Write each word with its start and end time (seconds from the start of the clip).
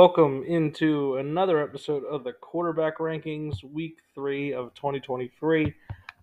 Welcome 0.00 0.44
into 0.46 1.16
another 1.16 1.60
episode 1.60 2.04
of 2.04 2.22
the 2.22 2.32
quarterback 2.32 2.98
rankings, 2.98 3.64
week 3.64 3.98
three 4.14 4.52
of 4.54 4.72
2023. 4.74 5.74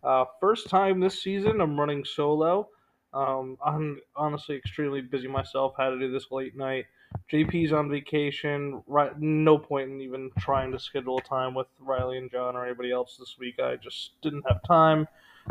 Uh, 0.01 0.23
first 0.39 0.69
time 0.69 1.01
this 1.01 1.21
season, 1.21 1.59
I'm 1.59 1.77
running 1.77 2.05
solo. 2.05 2.69
Um, 3.13 3.57
I'm 3.61 3.99
honestly 4.15 4.55
extremely 4.55 5.01
busy 5.01 5.27
myself. 5.27 5.73
Had 5.77 5.89
to 5.89 5.99
do 5.99 6.09
this 6.09 6.31
late 6.31 6.55
night. 6.55 6.85
JP's 7.29 7.73
on 7.73 7.89
vacation. 7.89 8.81
Right, 8.87 9.11
no 9.19 9.57
point 9.57 9.89
in 9.89 9.99
even 9.99 10.31
trying 10.39 10.71
to 10.71 10.79
schedule 10.79 11.17
a 11.17 11.21
time 11.23 11.53
with 11.53 11.67
Riley 11.77 12.17
and 12.17 12.31
John 12.31 12.55
or 12.55 12.65
anybody 12.65 12.93
else 12.93 13.17
this 13.19 13.35
week. 13.37 13.59
I 13.59 13.75
just 13.75 14.11
didn't 14.21 14.45
have 14.47 14.63
time. 14.63 15.05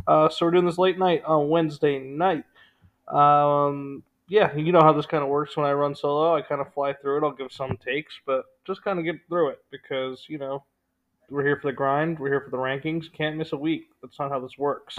Uh, 0.06 0.30
so 0.30 0.47
we're 0.47 0.52
doing 0.52 0.65
this 0.65 0.79
late 0.79 0.98
night 0.98 1.23
on 1.27 1.51
Wednesday 1.51 1.98
night. 1.98 2.45
Um, 3.06 4.02
yeah, 4.28 4.55
you 4.56 4.73
know 4.73 4.80
how 4.80 4.92
this 4.92 5.06
kind 5.06 5.23
of 5.23 5.28
works 5.28 5.56
when 5.56 5.66
I 5.66 5.73
run 5.73 5.95
solo. 5.95 6.34
I 6.34 6.42
kind 6.42 6.60
of 6.60 6.73
fly 6.73 6.95
through 6.95 7.19
it. 7.19 7.24
I'll 7.24 7.32
give 7.32 7.52
some 7.52 7.77
takes, 7.77 8.15
but 8.27 8.45
just 8.66 8.82
kind 8.82 8.98
of 8.98 9.05
get 9.05 9.16
through 9.28 9.51
it 9.51 9.59
because, 9.70 10.24
you 10.28 10.38
know, 10.38 10.65
we're 11.30 11.45
here 11.45 11.59
for 11.60 11.69
the 11.69 11.77
grind. 11.77 12.19
We're 12.19 12.30
here 12.30 12.41
for 12.41 12.51
the 12.51 12.56
rankings. 12.56 13.12
Can't 13.12 13.37
miss 13.37 13.52
a 13.52 13.56
week. 13.56 13.84
That's 14.02 14.18
not 14.18 14.30
how 14.30 14.41
this 14.41 14.59
works. 14.59 14.98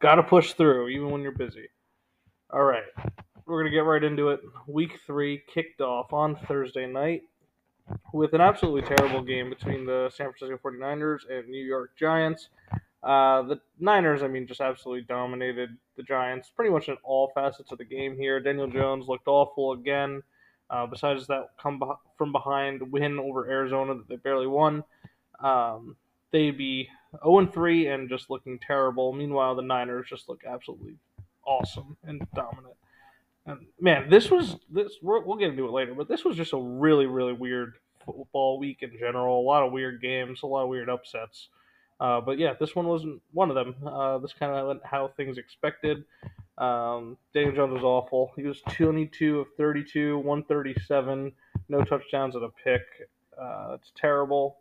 Got 0.00 0.16
to 0.16 0.22
push 0.22 0.52
through, 0.52 0.88
even 0.88 1.10
when 1.10 1.22
you're 1.22 1.32
busy. 1.32 1.68
All 2.50 2.64
right, 2.64 2.84
we're 3.46 3.60
going 3.60 3.70
to 3.70 3.76
get 3.76 3.84
right 3.84 4.04
into 4.04 4.28
it. 4.30 4.40
Week 4.66 5.00
three 5.06 5.42
kicked 5.52 5.80
off 5.80 6.12
on 6.12 6.36
Thursday 6.46 6.86
night 6.86 7.22
with 8.12 8.32
an 8.32 8.40
absolutely 8.40 8.82
terrible 8.96 9.22
game 9.22 9.50
between 9.50 9.84
the 9.84 10.10
San 10.14 10.32
Francisco 10.32 10.58
49ers 10.62 11.20
and 11.30 11.48
New 11.48 11.64
York 11.64 11.90
Giants. 11.98 12.48
Uh, 13.04 13.42
the 13.42 13.60
Niners, 13.78 14.22
I 14.22 14.28
mean, 14.28 14.46
just 14.46 14.62
absolutely 14.62 15.02
dominated 15.02 15.76
the 15.96 16.02
Giants 16.02 16.50
pretty 16.54 16.70
much 16.70 16.88
in 16.88 16.96
all 17.04 17.30
facets 17.34 17.70
of 17.70 17.78
the 17.78 17.84
game 17.84 18.16
here. 18.16 18.40
Daniel 18.40 18.66
Jones 18.66 19.06
looked 19.08 19.28
awful 19.28 19.72
again. 19.72 20.22
Uh, 20.70 20.86
besides 20.86 21.26
that, 21.26 21.50
come 21.60 21.82
from 22.16 22.32
behind 22.32 22.90
win 22.90 23.18
over 23.18 23.48
Arizona 23.48 23.94
that 23.94 24.08
they 24.08 24.16
barely 24.16 24.46
won. 24.46 24.82
Um, 25.40 25.96
they'd 26.32 26.56
be 26.56 26.88
0 27.22 27.46
3 27.46 27.88
and 27.88 28.08
just 28.08 28.30
looking 28.30 28.58
terrible. 28.58 29.12
Meanwhile, 29.12 29.56
the 29.56 29.62
Niners 29.62 30.06
just 30.08 30.28
look 30.28 30.42
absolutely 30.46 30.96
awesome 31.46 31.98
and 32.04 32.26
dominant. 32.34 32.74
And 33.44 33.66
man, 33.78 34.08
this 34.08 34.30
was 34.30 34.56
this. 34.70 34.94
We'll 35.02 35.36
get 35.36 35.50
into 35.50 35.66
it 35.66 35.72
later, 35.72 35.94
but 35.94 36.08
this 36.08 36.24
was 36.24 36.36
just 36.36 36.54
a 36.54 36.58
really, 36.58 37.04
really 37.04 37.34
weird 37.34 37.74
football 38.04 38.58
week 38.58 38.78
in 38.80 38.96
general. 38.98 39.38
A 39.38 39.44
lot 39.44 39.62
of 39.62 39.72
weird 39.72 40.00
games, 40.00 40.40
a 40.42 40.46
lot 40.46 40.62
of 40.62 40.70
weird 40.70 40.88
upsets. 40.88 41.48
Uh, 42.00 42.20
but 42.20 42.38
yeah, 42.38 42.54
this 42.58 42.74
one 42.74 42.86
wasn't 42.86 43.20
one 43.32 43.50
of 43.50 43.54
them. 43.54 43.74
Uh, 43.86 44.18
this 44.18 44.32
kind 44.32 44.52
of 44.52 44.66
went 44.66 44.80
how 44.84 45.08
things 45.16 45.38
expected. 45.38 46.04
Um, 46.58 47.16
Daniel 47.32 47.54
Jones 47.54 47.72
was 47.72 47.82
awful. 47.82 48.32
He 48.36 48.42
was 48.42 48.60
22 48.70 49.40
of 49.40 49.46
32, 49.56 50.18
137, 50.18 51.32
no 51.68 51.84
touchdowns 51.84 52.34
and 52.34 52.44
a 52.44 52.48
pick. 52.48 52.82
Uh, 53.40 53.74
it's 53.74 53.92
terrible. 53.96 54.58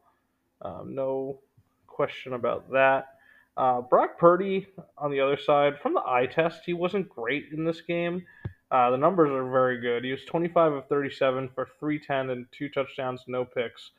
Um, 0.62 0.96
no 0.96 1.40
question 1.88 2.34
about 2.34 2.70
that. 2.72 3.16
Uh, 3.56 3.82
Brock 3.82 4.18
Purdy, 4.18 4.68
on 4.98 5.12
the 5.12 5.20
other 5.20 5.38
side, 5.38 5.80
from 5.80 5.94
the 5.94 6.02
eye 6.02 6.26
test, 6.26 6.62
he 6.66 6.74
wasn't 6.74 7.08
great 7.10 7.50
in 7.52 7.66
this 7.66 7.82
game. 7.82 8.26
Uh, 8.72 8.90
the 8.90 8.98
numbers 8.98 9.30
are 9.30 9.52
very 9.52 9.80
good. 9.80 10.04
He 10.04 10.10
was 10.10 10.26
25 10.26 10.74
of 10.74 10.88
37 10.88 11.50
for 11.54 11.70
310 11.80 12.32
and 12.32 12.48
two 12.52 12.70
touchdowns, 12.70 13.22
no 13.28 13.46
picks. 13.46 13.92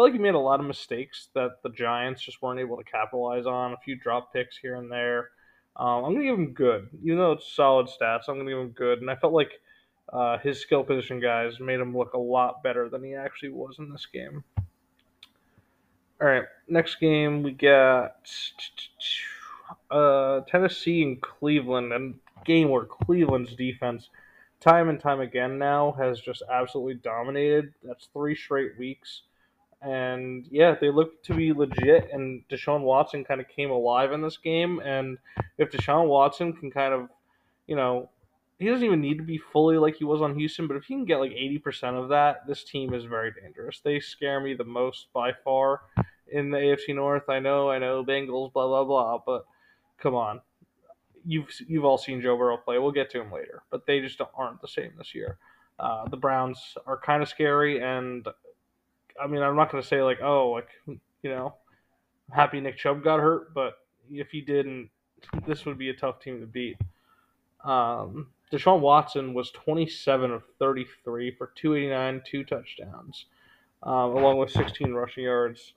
I 0.00 0.02
feel 0.02 0.06
like 0.06 0.14
he 0.14 0.22
made 0.22 0.34
a 0.34 0.38
lot 0.38 0.60
of 0.60 0.66
mistakes 0.66 1.28
that 1.34 1.62
the 1.62 1.68
Giants 1.68 2.22
just 2.22 2.40
weren't 2.40 2.58
able 2.58 2.78
to 2.78 2.84
capitalize 2.84 3.44
on. 3.44 3.74
A 3.74 3.76
few 3.84 3.96
drop 3.96 4.32
picks 4.32 4.56
here 4.56 4.76
and 4.76 4.90
there. 4.90 5.28
Um, 5.76 6.04
I'm 6.04 6.14
gonna 6.14 6.24
give 6.24 6.38
him 6.38 6.54
good, 6.54 6.88
even 7.04 7.18
though 7.18 7.32
it's 7.32 7.52
solid 7.52 7.86
stats. 7.86 8.22
I'm 8.26 8.38
gonna 8.38 8.48
give 8.48 8.58
him 8.60 8.70
good, 8.70 9.02
and 9.02 9.10
I 9.10 9.16
felt 9.16 9.34
like 9.34 9.60
uh, 10.10 10.38
his 10.38 10.58
skill 10.58 10.84
position 10.84 11.20
guys 11.20 11.60
made 11.60 11.80
him 11.80 11.94
look 11.94 12.14
a 12.14 12.18
lot 12.18 12.62
better 12.62 12.88
than 12.88 13.04
he 13.04 13.14
actually 13.14 13.50
was 13.50 13.78
in 13.78 13.90
this 13.90 14.06
game. 14.06 14.42
All 16.18 16.28
right, 16.28 16.44
next 16.66 16.98
game 16.98 17.42
we 17.42 17.50
got 17.50 18.26
uh, 19.90 20.40
Tennessee 20.48 21.02
and 21.02 21.20
Cleveland, 21.20 21.92
and 21.92 22.14
game 22.46 22.70
where 22.70 22.86
Cleveland's 22.86 23.54
defense, 23.54 24.08
time 24.60 24.88
and 24.88 24.98
time 24.98 25.20
again 25.20 25.58
now, 25.58 25.92
has 25.98 26.22
just 26.22 26.42
absolutely 26.50 26.94
dominated. 26.94 27.74
That's 27.84 28.08
three 28.14 28.34
straight 28.34 28.78
weeks 28.78 29.24
and 29.82 30.46
yeah, 30.50 30.74
they 30.80 30.90
look 30.90 31.22
to 31.24 31.34
be 31.34 31.52
legit. 31.52 32.10
And 32.12 32.42
Deshaun 32.48 32.82
Watson 32.82 33.24
kind 33.24 33.40
of 33.40 33.48
came 33.48 33.70
alive 33.70 34.12
in 34.12 34.22
this 34.22 34.36
game. 34.36 34.80
And 34.80 35.18
if 35.58 35.70
Deshaun 35.70 36.06
Watson 36.06 36.52
can 36.52 36.70
kind 36.70 36.92
of, 36.92 37.08
you 37.66 37.76
know, 37.76 38.10
he 38.58 38.68
doesn't 38.68 38.84
even 38.84 39.00
need 39.00 39.16
to 39.16 39.24
be 39.24 39.38
fully 39.38 39.78
like 39.78 39.96
he 39.96 40.04
was 40.04 40.20
on 40.20 40.38
Houston, 40.38 40.68
but 40.68 40.76
if 40.76 40.84
he 40.84 40.94
can 40.94 41.06
get 41.06 41.18
like 41.18 41.30
80% 41.30 41.94
of 41.94 42.10
that, 42.10 42.46
this 42.46 42.62
team 42.62 42.92
is 42.92 43.04
very 43.04 43.32
dangerous. 43.32 43.80
They 43.82 44.00
scare 44.00 44.38
me 44.38 44.52
the 44.52 44.64
most 44.64 45.06
by 45.14 45.32
far 45.32 45.80
in 46.30 46.50
the 46.50 46.58
AFC 46.58 46.94
North. 46.94 47.28
I 47.30 47.38
know, 47.38 47.70
I 47.70 47.78
know, 47.78 48.04
Bengals, 48.04 48.52
blah 48.52 48.66
blah 48.66 48.84
blah, 48.84 49.18
but 49.24 49.46
come 49.98 50.14
on, 50.14 50.42
you've 51.24 51.48
you've 51.66 51.86
all 51.86 51.96
seen 51.96 52.20
Joe 52.20 52.36
Burrow 52.36 52.58
play. 52.58 52.78
We'll 52.78 52.92
get 52.92 53.10
to 53.12 53.20
him 53.22 53.32
later, 53.32 53.62
but 53.70 53.86
they 53.86 54.00
just 54.00 54.20
aren't 54.34 54.60
the 54.60 54.68
same 54.68 54.92
this 54.98 55.14
year. 55.14 55.38
Uh, 55.78 56.06
the 56.08 56.16
Browns 56.18 56.76
are 56.86 56.98
kind 56.98 57.22
of 57.22 57.30
scary, 57.30 57.82
and 57.82 58.28
I 59.22 59.26
mean, 59.26 59.42
I'm 59.42 59.56
not 59.56 59.70
going 59.70 59.82
to 59.82 59.88
say 59.88 60.02
like, 60.02 60.20
oh, 60.22 60.50
like 60.50 60.68
you 60.86 61.30
know, 61.30 61.54
I'm 62.30 62.36
happy 62.36 62.60
Nick 62.60 62.78
Chubb 62.78 63.02
got 63.04 63.20
hurt, 63.20 63.54
but 63.54 63.74
if 64.10 64.30
he 64.30 64.40
didn't, 64.40 64.90
this 65.46 65.66
would 65.66 65.78
be 65.78 65.90
a 65.90 65.94
tough 65.94 66.20
team 66.20 66.40
to 66.40 66.46
beat. 66.46 66.76
Um, 67.64 68.28
Deshaun 68.52 68.80
Watson 68.80 69.34
was 69.34 69.50
27 69.52 70.30
of 70.30 70.42
33 70.58 71.30
for 71.32 71.52
289, 71.54 72.22
two 72.24 72.44
touchdowns, 72.44 73.26
um, 73.82 74.16
along 74.16 74.38
with 74.38 74.50
16 74.50 74.92
rushing 74.92 75.24
yards. 75.24 75.74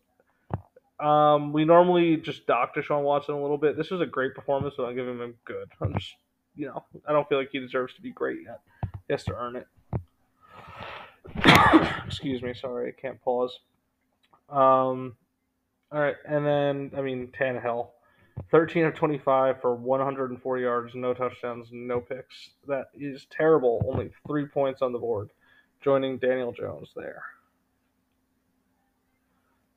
Um, 1.00 1.52
we 1.52 1.66
normally 1.66 2.18
just 2.18 2.48
dock 2.48 2.76
Deshaun 2.76 3.03
Watson 3.03 3.36
a 3.36 3.42
little 3.42 3.58
bit. 3.58 3.78
This 3.78 3.92
was 3.92 4.02
a 4.02 4.06
great 4.06 4.34
performance, 4.34 4.76
but 4.78 4.86
I'll 4.86 4.94
give 4.94 5.08
him 5.08 5.36
good. 5.46 5.70
I'm 5.82 5.94
just, 5.94 6.16
you 6.56 6.68
know, 6.68 6.84
I 7.08 7.12
don't 7.12 7.28
feel 7.28 7.38
like 7.38 7.50
he 7.52 7.59
deserves 7.59 7.94
to 7.96 8.02
be 8.02 8.12
great 8.12 8.40
yet. 8.46 8.62
He 9.08 9.14
has 9.14 9.24
to 9.26 9.36
earn 9.36 9.56
it. 9.56 9.68
Excuse 12.06 12.41
me, 12.41 12.53
sorry, 12.53 12.89
I 12.89 13.01
can't 13.01 13.22
pause. 13.22 13.59
Um, 14.50 15.16
all 15.91 16.00
right, 16.00 16.16
and 16.28 16.45
then 16.45 16.91
I 16.97 17.01
mean 17.01 17.29
Tannehill, 17.39 17.88
thirteen 18.51 18.85
of 18.85 18.95
twenty-five 18.95 19.61
for 19.61 19.75
one 19.75 20.01
hundred 20.01 20.31
and 20.31 20.41
four 20.41 20.57
yards, 20.57 20.94
no 20.95 21.13
touchdowns, 21.13 21.69
no 21.72 22.01
picks. 22.01 22.50
That 22.67 22.88
is 22.94 23.25
terrible. 23.29 23.85
Only 23.88 24.11
three 24.28 24.45
points 24.45 24.81
on 24.81 24.91
the 24.91 25.00
board, 25.00 25.29
joining 25.81 26.17
Daniel 26.17 26.51
Jones 26.51 26.89
there. 26.95 27.23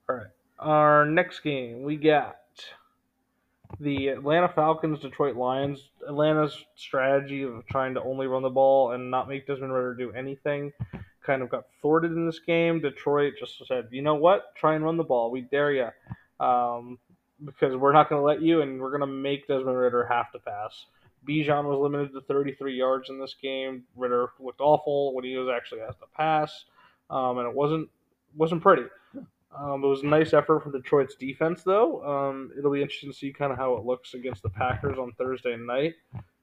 All 0.09 0.17
right, 0.17 0.27
our 0.59 1.07
next 1.07 1.41
game 1.41 1.83
we 1.83 1.97
got 1.97 2.39
the 3.81 4.09
Atlanta 4.09 4.49
Falcons, 4.49 5.01
Detroit 5.01 5.37
Lions. 5.37 5.91
Atlanta's 6.07 6.65
strategy 6.77 7.43
of 7.43 7.65
trying 7.67 7.95
to 7.95 8.03
only 8.03 8.27
run 8.27 8.43
the 8.43 8.51
ball 8.51 8.93
and 8.93 9.11
not 9.11 9.29
make 9.29 9.47
Desmond 9.47 9.73
Ridder 9.73 9.95
do 9.95 10.13
anything 10.13 10.73
kind 11.27 11.43
of 11.43 11.51
got 11.51 11.65
thwarted 11.83 12.13
in 12.13 12.27
this 12.27 12.39
game. 12.39 12.81
Detroit 12.81 13.35
just 13.39 13.61
said, 13.67 13.89
you 13.91 14.03
know 14.03 14.15
what? 14.15 14.55
Try 14.57 14.75
and 14.75 14.85
run 14.85 14.97
the 14.97 15.05
ball. 15.05 15.31
We 15.31 15.43
dare 15.43 15.73
you. 15.73 15.89
Um, 16.45 16.99
because 17.45 17.77
we're 17.77 17.93
not 17.93 18.09
going 18.09 18.21
to 18.21 18.25
let 18.25 18.41
you, 18.41 18.63
and 18.63 18.81
we're 18.81 18.97
going 18.97 19.01
to 19.01 19.07
make 19.07 19.47
Desmond 19.47 19.77
Ridder 19.77 20.07
have 20.07 20.33
to 20.33 20.39
pass. 20.39 20.87
Bijan 21.29 21.65
was 21.65 21.79
limited 21.79 22.13
to 22.13 22.21
33 22.23 22.75
yards 22.75 23.11
in 23.11 23.21
this 23.21 23.35
game. 23.43 23.83
Ridder 23.97 24.29
looked 24.39 24.61
awful 24.61 25.15
when 25.15 25.25
he 25.25 25.37
was 25.37 25.49
actually 25.55 25.81
asked 25.81 25.99
to 26.01 26.07
pass, 26.17 26.65
um, 27.11 27.39
and 27.39 27.49
it 27.49 27.55
wasn't 27.55 27.89
wasn't 28.37 28.63
pretty. 28.63 28.85
Um, 29.59 29.83
it 29.83 29.87
was 29.87 30.03
a 30.03 30.07
nice 30.07 30.35
effort 30.35 30.63
from 30.63 30.73
Detroit's 30.73 31.15
defense, 31.15 31.63
though. 31.63 32.05
Um, 32.05 32.51
it'll 32.59 32.73
be 32.73 32.83
interesting 32.83 33.11
to 33.11 33.17
see 33.17 33.33
kind 33.33 33.53
of 33.53 33.59
how 33.59 33.75
it 33.77 33.85
looks 33.85 34.15
against 34.15 34.43
the 34.43 34.51
Packers 34.51 34.99
on 34.99 35.13
Thursday 35.13 35.57
night. 35.57 35.95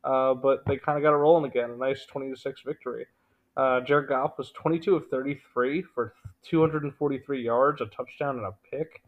Uh, 0.03 0.33
but 0.33 0.65
they 0.65 0.77
kind 0.77 0.97
of 0.97 1.03
got 1.03 1.13
it 1.13 1.17
rolling 1.17 1.49
again. 1.49 1.71
A 1.71 1.77
nice 1.77 2.05
20 2.05 2.31
to 2.31 2.37
six 2.37 2.61
victory. 2.65 3.05
Uh, 3.55 3.81
Jared 3.81 4.09
Goff 4.09 4.37
was 4.37 4.51
22 4.51 4.95
of 4.95 5.07
33 5.09 5.81
for 5.81 6.13
243 6.43 7.43
yards, 7.43 7.81
a 7.81 7.85
touchdown, 7.85 8.37
and 8.37 8.45
a 8.45 8.53
pick. 8.69 9.03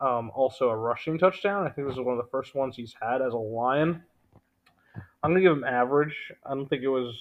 Um, 0.00 0.30
also 0.34 0.68
a 0.68 0.76
rushing 0.76 1.18
touchdown. 1.18 1.66
I 1.66 1.70
think 1.70 1.86
this 1.86 1.96
is 1.96 2.02
one 2.02 2.18
of 2.18 2.24
the 2.24 2.30
first 2.30 2.54
ones 2.54 2.76
he's 2.76 2.94
had 3.00 3.22
as 3.22 3.32
a 3.32 3.38
Lion. 3.38 4.02
I'm 5.22 5.30
gonna 5.30 5.40
give 5.40 5.52
him 5.52 5.64
average. 5.64 6.14
I 6.44 6.54
don't 6.54 6.68
think 6.68 6.82
it 6.82 6.88
was 6.88 7.14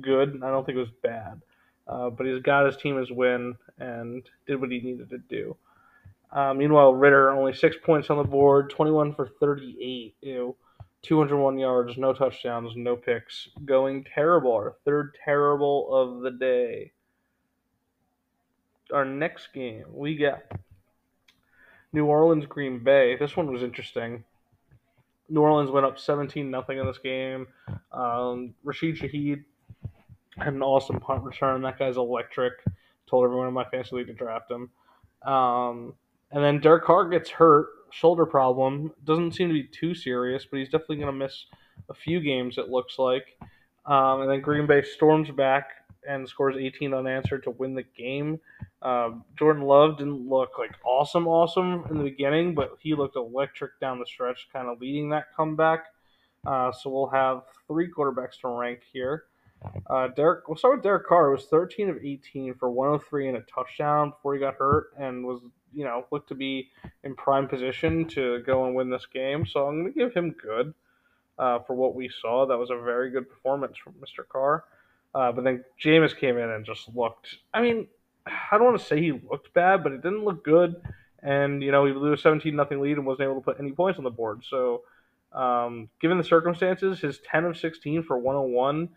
good. 0.00 0.40
I 0.42 0.50
don't 0.50 0.64
think 0.64 0.76
it 0.76 0.80
was 0.80 0.90
bad. 1.02 1.40
Uh, 1.86 2.10
but 2.10 2.26
he's 2.26 2.42
got 2.42 2.66
his 2.66 2.76
team 2.76 2.96
his 2.96 3.10
win 3.12 3.56
and 3.78 4.22
did 4.46 4.60
what 4.60 4.70
he 4.70 4.80
needed 4.80 5.10
to 5.10 5.18
do. 5.18 5.56
Uh, 6.32 6.54
meanwhile, 6.54 6.94
Ridder 6.94 7.30
only 7.30 7.52
six 7.52 7.76
points 7.84 8.10
on 8.10 8.16
the 8.18 8.24
board, 8.24 8.70
21 8.70 9.14
for 9.14 9.28
38. 9.38 10.16
Ew. 10.22 10.56
201 11.04 11.58
yards, 11.58 11.96
no 11.96 12.12
touchdowns, 12.12 12.72
no 12.76 12.96
picks. 12.96 13.48
Going 13.64 14.04
terrible. 14.04 14.52
Our 14.52 14.76
third 14.84 15.16
terrible 15.24 15.94
of 15.94 16.22
the 16.22 16.30
day. 16.30 16.92
Our 18.92 19.04
next 19.04 19.52
game, 19.52 19.84
we 19.90 20.14
get 20.14 20.50
New 21.92 22.06
Orleans 22.06 22.46
Green 22.46 22.82
Bay. 22.82 23.16
This 23.16 23.36
one 23.36 23.52
was 23.52 23.62
interesting. 23.62 24.24
New 25.28 25.40
Orleans 25.40 25.70
went 25.70 25.86
up 25.86 25.98
17 25.98 26.50
nothing 26.50 26.78
in 26.78 26.86
this 26.86 26.98
game. 26.98 27.46
Um, 27.92 28.54
Rashid 28.62 28.96
Shaheed 28.96 29.44
had 30.38 30.54
an 30.54 30.62
awesome 30.62 31.00
punt 31.00 31.22
return. 31.22 31.62
That 31.62 31.78
guy's 31.78 31.96
electric. 31.96 32.52
Told 33.06 33.24
everyone 33.24 33.48
in 33.48 33.54
my 33.54 33.64
fantasy 33.64 33.96
league 33.96 34.06
to 34.08 34.12
draft 34.12 34.50
him. 34.50 34.70
Um, 35.30 35.94
and 36.30 36.42
then 36.42 36.60
Derek 36.60 36.84
Carr 36.84 37.08
gets 37.08 37.30
hurt, 37.30 37.68
shoulder 37.94 38.26
problem. 38.26 38.92
Doesn't 39.04 39.32
seem 39.32 39.48
to 39.48 39.54
be 39.54 39.64
too 39.64 39.94
serious, 39.94 40.44
but 40.44 40.58
he's 40.58 40.68
definitely 40.68 40.96
going 40.96 41.12
to 41.12 41.12
miss 41.12 41.46
a 41.88 41.94
few 41.94 42.20
games. 42.20 42.58
It 42.58 42.68
looks 42.68 42.98
like. 42.98 43.38
Um, 43.86 44.22
and 44.22 44.30
then 44.30 44.40
Green 44.40 44.66
Bay 44.66 44.82
storms 44.82 45.30
back 45.30 45.68
and 46.06 46.28
scores 46.28 46.56
18 46.58 46.92
unanswered 46.92 47.44
to 47.44 47.50
win 47.50 47.74
the 47.74 47.84
game. 47.96 48.40
Um, 48.82 49.24
Jordan 49.38 49.62
Love 49.62 49.98
didn't 49.98 50.28
look 50.28 50.58
like 50.58 50.72
awesome, 50.84 51.26
awesome 51.26 51.84
in 51.90 51.98
the 51.98 52.04
beginning, 52.04 52.54
but 52.54 52.76
he 52.80 52.94
looked 52.94 53.16
electric 53.16 53.78
down 53.80 53.98
the 53.98 54.06
stretch, 54.06 54.48
kind 54.52 54.68
of 54.68 54.80
leading 54.80 55.08
that 55.10 55.34
comeback. 55.36 55.86
Uh, 56.46 56.72
so 56.72 56.90
we'll 56.90 57.08
have 57.08 57.42
three 57.66 57.90
quarterbacks 57.90 58.40
to 58.40 58.48
rank 58.48 58.80
here. 58.92 59.24
Uh, 59.88 60.08
Derek, 60.08 60.46
we'll 60.46 60.58
start 60.58 60.76
with 60.76 60.82
Derek 60.82 61.06
Carr. 61.06 61.28
It 61.28 61.36
was 61.36 61.46
13 61.46 61.88
of 61.88 61.96
18 62.04 62.54
for 62.54 62.70
103 62.70 63.28
and 63.28 63.36
a 63.38 63.40
touchdown 63.42 64.10
before 64.10 64.34
he 64.34 64.40
got 64.40 64.56
hurt, 64.56 64.88
and 64.98 65.24
was 65.24 65.40
you 65.74 65.84
know 65.84 66.04
looked 66.10 66.28
to 66.28 66.34
be 66.34 66.70
in 67.02 67.14
prime 67.14 67.48
position 67.48 68.06
to 68.08 68.42
go 68.46 68.66
and 68.66 68.74
win 68.74 68.90
this 68.90 69.06
game. 69.06 69.46
So 69.46 69.66
I'm 69.66 69.82
going 69.82 69.92
to 69.92 69.98
give 69.98 70.14
him 70.14 70.30
good 70.30 70.74
uh, 71.38 71.60
for 71.60 71.74
what 71.74 71.94
we 71.94 72.10
saw. 72.20 72.46
That 72.46 72.58
was 72.58 72.70
a 72.70 72.76
very 72.76 73.10
good 73.10 73.28
performance 73.28 73.76
from 73.76 73.94
Mr. 73.94 74.26
Carr. 74.26 74.64
Uh, 75.14 75.30
but 75.32 75.44
then 75.44 75.64
Jameis 75.82 76.16
came 76.16 76.38
in 76.38 76.50
and 76.50 76.64
just 76.64 76.88
looked. 76.94 77.38
I 77.52 77.62
mean, 77.62 77.86
I 78.26 78.56
don't 78.56 78.64
want 78.64 78.80
to 78.80 78.84
say 78.84 79.00
he 79.00 79.12
looked 79.12 79.52
bad, 79.54 79.82
but 79.82 79.92
it 79.92 80.02
didn't 80.02 80.24
look 80.24 80.44
good. 80.44 80.76
And 81.22 81.62
you 81.62 81.72
know, 81.72 81.86
he 81.86 81.92
blew 81.92 82.12
a 82.12 82.18
17 82.18 82.54
nothing 82.54 82.80
lead 82.80 82.96
and 82.96 83.06
wasn't 83.06 83.24
able 83.24 83.36
to 83.36 83.40
put 83.40 83.60
any 83.60 83.72
points 83.72 83.98
on 83.98 84.04
the 84.04 84.10
board. 84.10 84.42
So, 84.48 84.82
um, 85.32 85.88
given 86.00 86.18
the 86.18 86.24
circumstances, 86.24 87.00
his 87.00 87.18
10 87.30 87.44
of 87.44 87.56
16 87.56 88.02
for 88.04 88.18
101 88.18 88.88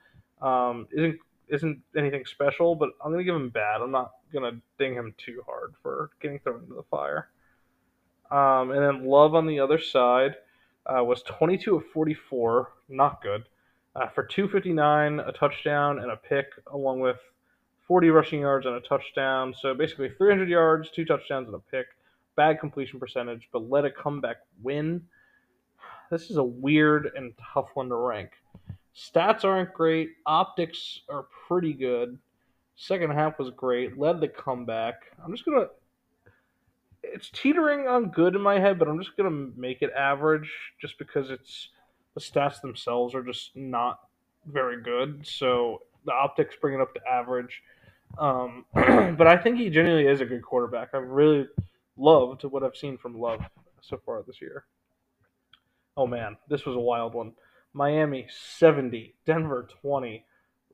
um, 0.42 0.88
isn't 0.92 1.20
isn't 1.50 1.82
anything 1.96 2.26
special. 2.26 2.76
But 2.76 2.90
I'm 3.04 3.12
gonna 3.12 3.24
give 3.24 3.36
him 3.36 3.50
bad. 3.50 3.82
I'm 3.82 3.92
not 3.92 4.14
gonna 4.34 4.60
ding 4.78 4.94
him 4.94 5.14
too 5.18 5.42
hard 5.46 5.74
for 5.82 6.12
getting 6.22 6.40
thrown 6.40 6.64
into 6.64 6.76
the 6.76 6.84
fire. 6.84 7.30
Um, 8.32 8.72
and 8.72 8.82
then 8.82 9.06
Love 9.06 9.36
on 9.36 9.48
the 9.48 9.60
other 9.60 9.80
side 9.80 10.36
uh, 10.86 11.04
was 11.04 11.22
22 11.24 11.78
of 11.78 11.86
44, 11.94 12.72
not 12.90 13.22
good, 13.22 13.44
uh, 13.96 14.08
for 14.10 14.24
259, 14.24 15.20
a 15.20 15.32
touchdown, 15.32 16.00
and 16.00 16.12
a 16.12 16.18
pick, 16.18 16.48
along 16.74 17.00
with 17.00 17.18
40 17.88 18.10
rushing 18.10 18.42
yards 18.42 18.66
and 18.66 18.76
a 18.76 18.82
touchdown. 18.82 19.54
So 19.60 19.74
basically 19.74 20.10
300 20.10 20.50
yards, 20.50 20.90
two 20.92 21.06
touchdowns, 21.06 21.48
and 21.48 21.56
a 21.56 21.60
pick. 21.60 21.88
Bad 22.36 22.60
completion 22.60 23.00
percentage, 23.00 23.50
but 23.52 23.70
led 23.70 23.86
a 23.86 23.92
comeback 23.92 24.38
win. 24.62 25.02
This 26.12 26.30
is 26.30 26.38
a 26.38 26.44
weird 26.44 27.12
and 27.16 27.34
tough 27.54 27.70
one 27.74 27.90
to 27.90 27.96
rank. 27.96 28.32
Stats 28.98 29.46
aren't 29.46 29.74
great. 29.74 30.10
Optics 30.26 31.02
are 31.08 31.28
pretty 31.48 31.74
good. 31.74 32.18
Second 32.76 33.12
half 33.12 33.38
was 33.38 33.52
great. 33.52 33.98
Led 33.98 34.20
the 34.20 34.28
comeback. 34.28 34.96
I'm 35.24 35.32
just 35.32 35.46
gonna. 35.46 35.68
It's 37.04 37.30
teetering 37.30 37.88
on 37.88 38.10
good 38.10 38.36
in 38.36 38.42
my 38.42 38.60
head, 38.60 38.80
but 38.80 38.88
I'm 38.88 39.00
just 39.00 39.16
gonna 39.16 39.50
make 39.56 39.84
it 39.84 39.92
average, 39.96 40.52
just 40.82 40.98
because 40.98 41.30
it's 41.30 41.70
the 42.16 42.22
stats 42.22 42.60
themselves 42.60 43.14
are 43.14 43.24
just 43.24 43.56
not 43.56 44.00
very 44.48 44.82
good. 44.82 45.26
So 45.28 45.84
the 46.06 46.14
optics 46.14 46.56
bring 46.60 46.74
it 46.74 46.82
up 46.82 46.96
to 46.96 47.02
average. 47.08 47.62
Um, 48.18 48.66
but 48.74 49.28
I 49.28 49.38
think 49.38 49.58
he 49.58 49.70
genuinely 49.70 50.10
is 50.10 50.22
a 50.22 50.26
good 50.26 50.42
quarterback. 50.42 50.90
I've 50.96 51.08
really 51.08 51.48
loved 51.98 52.44
what 52.46 52.64
I've 52.64 52.76
seen 52.76 52.98
from 52.98 53.20
Love 53.20 53.42
so 53.82 54.02
far 54.04 54.24
this 54.26 54.42
year. 54.42 54.66
Oh 55.96 56.08
man, 56.08 56.38
this 56.50 56.66
was 56.66 56.76
a 56.76 56.80
wild 56.80 57.14
one. 57.14 57.34
Miami 57.74 58.28
70, 58.58 59.16
Denver 59.26 59.68
20. 59.82 60.26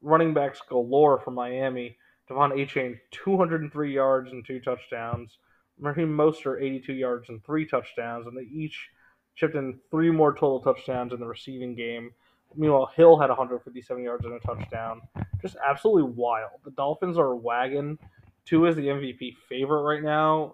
Running 0.01 0.33
backs 0.33 0.61
galore 0.67 1.19
for 1.19 1.31
Miami. 1.31 1.97
De'Von 2.29 2.51
Achane 2.51 2.99
203 3.11 3.93
yards 3.93 4.31
and 4.31 4.45
two 4.45 4.59
touchdowns. 4.59 5.37
Raheem 5.79 6.15
Mostert 6.15 6.61
82 6.61 6.93
yards 6.93 7.29
and 7.29 7.43
three 7.43 7.65
touchdowns, 7.65 8.27
and 8.27 8.37
they 8.37 8.43
each 8.43 8.89
chipped 9.35 9.55
in 9.55 9.79
three 9.89 10.11
more 10.11 10.33
total 10.33 10.61
touchdowns 10.61 11.13
in 11.13 11.19
the 11.19 11.25
receiving 11.25 11.75
game. 11.75 12.11
Meanwhile, 12.55 12.91
Hill 12.95 13.17
had 13.17 13.29
157 13.29 14.03
yards 14.03 14.25
and 14.25 14.33
a 14.35 14.39
touchdown. 14.39 15.01
Just 15.41 15.57
absolutely 15.65 16.13
wild. 16.15 16.51
The 16.63 16.71
Dolphins 16.71 17.17
are 17.17 17.31
a 17.31 17.35
wagon. 17.35 17.97
Tua 18.45 18.69
is 18.69 18.75
the 18.75 18.87
MVP 18.87 19.35
favorite 19.49 19.81
right 19.81 20.03
now. 20.03 20.53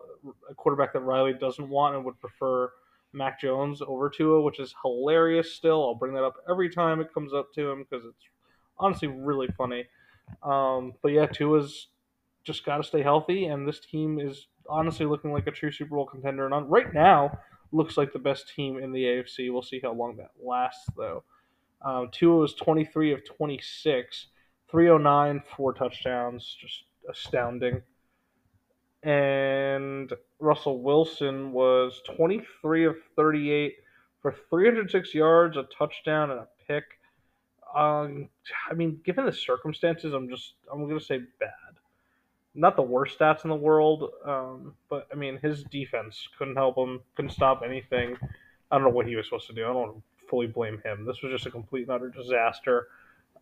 A 0.50 0.54
quarterback 0.54 0.94
that 0.94 1.02
Riley 1.02 1.34
doesn't 1.34 1.68
want 1.68 1.96
and 1.96 2.06
would 2.06 2.20
prefer 2.20 2.72
Mac 3.14 3.40
Jones 3.40 3.82
over 3.82 4.10
Tua, 4.10 4.42
which 4.42 4.60
is 4.60 4.76
hilarious 4.84 5.54
still. 5.54 5.84
I'll 5.84 5.96
bring 5.96 6.14
that 6.14 6.24
up 6.24 6.36
every 6.50 6.70
time 6.70 7.02
it 7.02 7.14
comes 7.14 7.34
up 7.34 7.54
to 7.54 7.70
him 7.70 7.86
because 7.90 8.06
it's 8.06 8.24
honestly 8.78 9.08
really 9.08 9.48
funny. 9.58 9.86
Um, 10.44 10.94
but 11.02 11.12
yeah, 11.12 11.26
Tua's 11.26 11.88
just 12.44 12.66
got 12.66 12.78
to 12.78 12.84
stay 12.84 13.02
healthy, 13.02 13.46
and 13.46 13.68
this 13.68 13.80
team 13.80 14.20
is 14.20 14.48
honestly 14.70 15.06
looking 15.06 15.34
like 15.34 15.48
a 15.48 15.52
true 15.52 15.72
Super 15.72 15.96
Bowl 15.96 16.06
contender. 16.06 16.46
And 16.46 16.72
right 16.72 16.94
now, 16.94 17.38
looks 17.72 17.98
like 17.98 18.14
the 18.14 18.20
best 18.20 18.54
team 18.56 18.78
in 18.78 18.92
the 18.92 19.04
AFC. 19.04 19.52
We'll 19.52 19.62
see 19.62 19.80
how 19.82 19.94
long 19.94 20.18
that 20.18 20.32
lasts, 20.44 20.88
though. 20.98 21.24
Um, 21.84 22.10
Tua 22.12 22.38
was 22.38 22.54
23 22.56 23.14
of 23.14 23.26
26, 23.26 24.28
309, 24.70 25.44
four 25.56 25.74
touchdowns, 25.74 26.58
just 26.60 26.84
astounding. 27.10 27.82
And 29.04 30.12
Russell 30.40 30.82
Wilson 30.82 31.52
was 31.52 32.02
23 32.16 32.86
of 32.86 32.96
38 33.16 33.76
for 34.22 34.36
306 34.50 35.14
yards, 35.14 35.58
a 35.58 35.64
touchdown, 35.78 36.32
and 36.32 36.42
a 36.42 36.48
pick. 36.68 36.84
Um, 37.76 38.30
I 38.70 38.74
mean, 38.74 39.00
given 39.06 39.26
the 39.26 39.32
circumstances, 39.32 40.14
I'm 40.14 40.28
just 40.28 40.54
I'm 40.72 40.88
gonna 40.88 41.00
say 41.00 41.20
bad. 41.40 41.52
Not 42.56 42.76
the 42.76 42.82
worst 42.82 43.20
stats 43.20 43.44
in 43.44 43.50
the 43.50 43.56
world, 43.56 44.12
um, 44.26 44.74
but 44.90 45.08
I 45.12 45.16
mean 45.16 45.38
his 45.42 45.64
defense 45.66 46.28
couldn't 46.38 46.56
help 46.56 46.78
him, 46.78 47.00
couldn't 47.16 47.32
stop 47.32 47.62
anything. 47.64 48.18
I 48.72 48.76
don't 48.76 48.84
know 48.84 48.94
what 48.94 49.08
he 49.08 49.16
was 49.16 49.26
supposed 49.26 49.48
to 49.48 49.54
do. 49.54 49.66
I 49.66 49.74
don't 49.74 50.02
fully 50.30 50.48
blame 50.48 50.82
him. 50.84 51.06
This 51.06 51.22
was 51.22 51.32
just 51.32 51.46
a 51.46 51.52
complete 51.52 51.84
and 51.84 51.92
utter 51.92 52.10
disaster. 52.10 52.88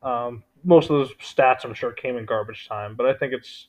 Um, 0.04 0.44
most 0.64 0.90
of 0.90 0.98
those 0.98 1.14
stats, 1.16 1.66
I'm 1.66 1.74
sure, 1.74 1.92
came 1.92 2.18
in 2.18 2.26
garbage 2.26 2.68
time, 2.68 2.96
but 2.96 3.06
I 3.06 3.14
think 3.14 3.34
it's 3.34 3.68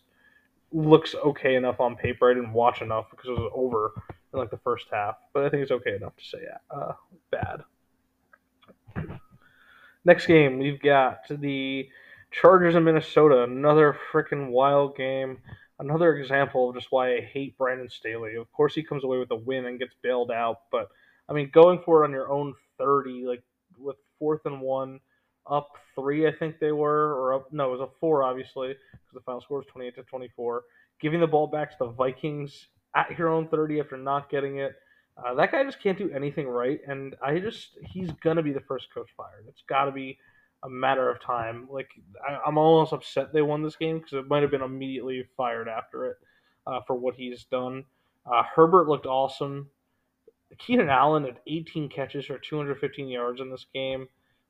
looks 0.73 1.15
okay 1.15 1.56
enough 1.56 1.81
on 1.81 1.97
paper. 1.97 2.31
I 2.31 2.35
didn't 2.35 2.53
watch 2.53 2.82
enough 2.82 3.06
because 3.11 3.29
it 3.29 3.32
was 3.32 3.50
over 3.55 3.93
in 4.32 4.39
like 4.39 4.51
the 4.51 4.58
first 4.58 4.87
half, 4.93 5.17
but 5.32 5.44
I 5.44 5.48
think 5.48 5.63
it's 5.63 5.72
okay 5.72 5.96
enough 5.96 6.17
to 6.17 6.25
say 6.25 6.39
uh, 6.70 6.93
bad. 7.31 7.63
Next 10.05 10.27
game, 10.27 10.58
we've 10.58 10.81
got 10.81 11.20
the 11.29 11.89
Chargers 12.31 12.75
in 12.75 12.84
Minnesota. 12.84 13.43
Another 13.44 13.96
freaking 14.13 14.51
wild 14.51 14.96
game. 14.96 15.39
Another 15.81 16.17
example 16.17 16.69
of 16.69 16.75
just 16.75 16.91
why 16.91 17.15
I 17.15 17.20
hate 17.20 17.56
Brandon 17.56 17.89
Staley. 17.89 18.34
Of 18.34 18.51
course, 18.53 18.75
he 18.75 18.82
comes 18.82 19.05
away 19.05 19.19
with 19.19 19.31
a 19.31 19.37
win 19.37 19.67
and 19.67 19.79
gets 19.79 19.94
bailed 20.03 20.31
out, 20.31 20.63
but 20.72 20.89
I 21.29 21.32
mean, 21.32 21.51
going 21.53 21.81
for 21.84 22.03
it 22.03 22.06
on 22.06 22.13
your 22.13 22.31
own 22.31 22.55
30, 22.79 23.27
like 23.27 23.43
with 23.79 23.96
fourth 24.19 24.41
and 24.44 24.60
one, 24.60 25.01
up 25.50 25.76
three, 25.94 26.26
I 26.26 26.32
think 26.32 26.58
they 26.58 26.72
were, 26.72 27.14
or 27.14 27.34
up, 27.34 27.52
no, 27.52 27.69
it 27.69 27.78
was 27.78 27.88
a 27.88 27.93
four, 28.00 28.22
obviously, 28.22 28.69
because 28.69 29.14
the 29.14 29.20
final 29.20 29.40
score 29.40 29.58
was 29.58 29.67
28 29.67 29.94
to 29.96 30.02
24. 30.05 30.64
Giving 31.00 31.20
the 31.20 31.26
ball 31.26 31.46
back 31.46 31.70
to 31.70 31.76
the 31.81 31.90
Vikings 31.90 32.69
at 32.94 33.17
your 33.19 33.28
own 33.28 33.48
30 33.48 33.81
after 33.81 33.96
not 33.96 34.31
getting 34.31 34.58
it. 34.58 34.74
Uh, 35.17 35.34
that 35.34 35.50
guy 35.50 35.64
just 35.64 35.82
can't 35.82 35.98
do 35.98 36.10
anything 36.12 36.46
right, 36.46 36.81
and 36.86 37.17
I 37.22 37.38
just, 37.38 37.78
he's 37.82 38.10
to 38.22 38.43
be 38.43 38.52
the 38.52 38.60
first 38.60 38.86
coach 38.94 39.10
fired. 39.17 39.46
It's 39.48 39.62
got 39.69 39.86
to 39.86 39.93
be 39.93 40.19
a 40.62 40.69
matter 40.69 41.10
of 41.10 41.20
time. 41.20 41.69
Like, 41.70 41.90
I, 42.26 42.38
am 42.46 42.58
almost 42.58 42.93
upset 42.93 43.32
they 43.32 43.43
won 43.43 43.62
this 43.62 43.76
game 43.76 43.98
because 43.98 44.14
it 44.14 44.28
might 44.28 44.43
have 44.43 44.50
been 44.50 44.62
immediately 44.62 45.24
fired 45.36 45.69
after 45.69 46.06
it 46.06 46.17
uh, 46.67 46.81
for 46.86 46.94
what 46.94 47.14
he's 47.14 47.44
done. 47.44 47.84
Uh, 48.31 48.43
Herbert 48.55 48.88
looked 48.88 49.06
awesome. 49.06 49.69
Keenan 50.58 50.88
Allen 50.88 51.24
had 51.24 51.40
18 51.46 51.88
catches 51.88 52.26
for 52.26 52.38
215 52.38 53.08
yards 53.08 53.40
in 53.40 53.50
this 53.50 53.67
game, 53.74 54.08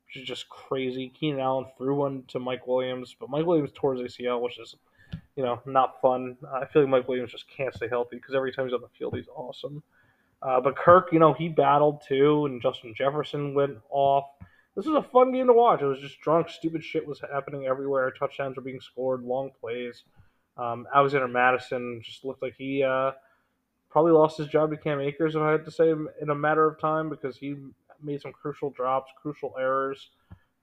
which 0.09 0.23
is 0.23 0.27
just 0.27 0.49
crazy. 0.49 1.13
Keenan 1.19 1.39
Allen 1.39 1.67
threw 1.77 1.93
one 1.93 2.23
to 2.29 2.39
Mike 2.39 2.65
Williams, 2.65 3.15
but 3.19 3.29
Mike 3.29 3.45
Williams 3.45 3.69
tore 3.75 3.93
his 3.93 4.11
ACL, 4.11 4.41
which 4.41 4.59
is, 4.59 4.75
you 5.35 5.43
know, 5.43 5.61
not 5.67 6.01
fun. 6.01 6.35
I 6.51 6.65
feel 6.65 6.81
like 6.81 6.89
Mike 6.89 7.07
Williams 7.07 7.31
just 7.31 7.45
can't 7.47 7.75
stay 7.75 7.87
healthy 7.87 8.15
because 8.15 8.33
every 8.33 8.51
time 8.51 8.65
he's 8.65 8.73
on 8.73 8.81
the 8.81 8.87
field, 8.97 9.15
he's 9.15 9.27
awesome. 9.35 9.83
Uh, 10.41 10.59
but 10.61 10.75
Kirk, 10.75 11.09
you 11.11 11.19
know, 11.19 11.33
he 11.33 11.47
battled 11.47 12.01
too, 12.07 12.47
and 12.47 12.59
Justin 12.59 12.95
Jefferson 12.97 13.53
went 13.53 13.77
off. 13.91 14.25
This 14.75 14.87
was 14.87 14.95
a 14.95 15.07
fun 15.09 15.31
game 15.31 15.45
to 15.45 15.53
watch. 15.53 15.81
It 15.81 15.85
was 15.85 15.99
just 15.99 16.19
drunk, 16.21 16.49
stupid 16.49 16.83
shit 16.83 17.05
was 17.05 17.21
happening 17.21 17.67
everywhere. 17.67 18.09
Touchdowns 18.09 18.55
were 18.55 18.63
being 18.63 18.81
scored, 18.81 19.21
long 19.21 19.51
plays. 19.59 20.03
Um, 20.57 20.87
Alexander 20.95 21.27
Mattison 21.27 22.01
just 22.03 22.25
looked 22.25 22.41
like 22.41 22.55
he 22.57 22.81
uh, 22.81 23.11
probably 23.91 24.11
lost 24.11 24.39
his 24.39 24.47
job 24.47 24.71
to 24.71 24.77
Cam 24.77 25.01
Akers, 25.01 25.35
if 25.35 25.41
I 25.41 25.51
had 25.51 25.65
to 25.65 25.71
say, 25.71 25.91
in 25.91 26.29
a 26.29 26.35
matter 26.35 26.65
of 26.65 26.79
time 26.79 27.09
because 27.09 27.37
he 27.37 27.55
made 28.03 28.21
some 28.21 28.33
crucial 28.33 28.69
drops, 28.69 29.11
crucial 29.21 29.55
errors. 29.59 30.09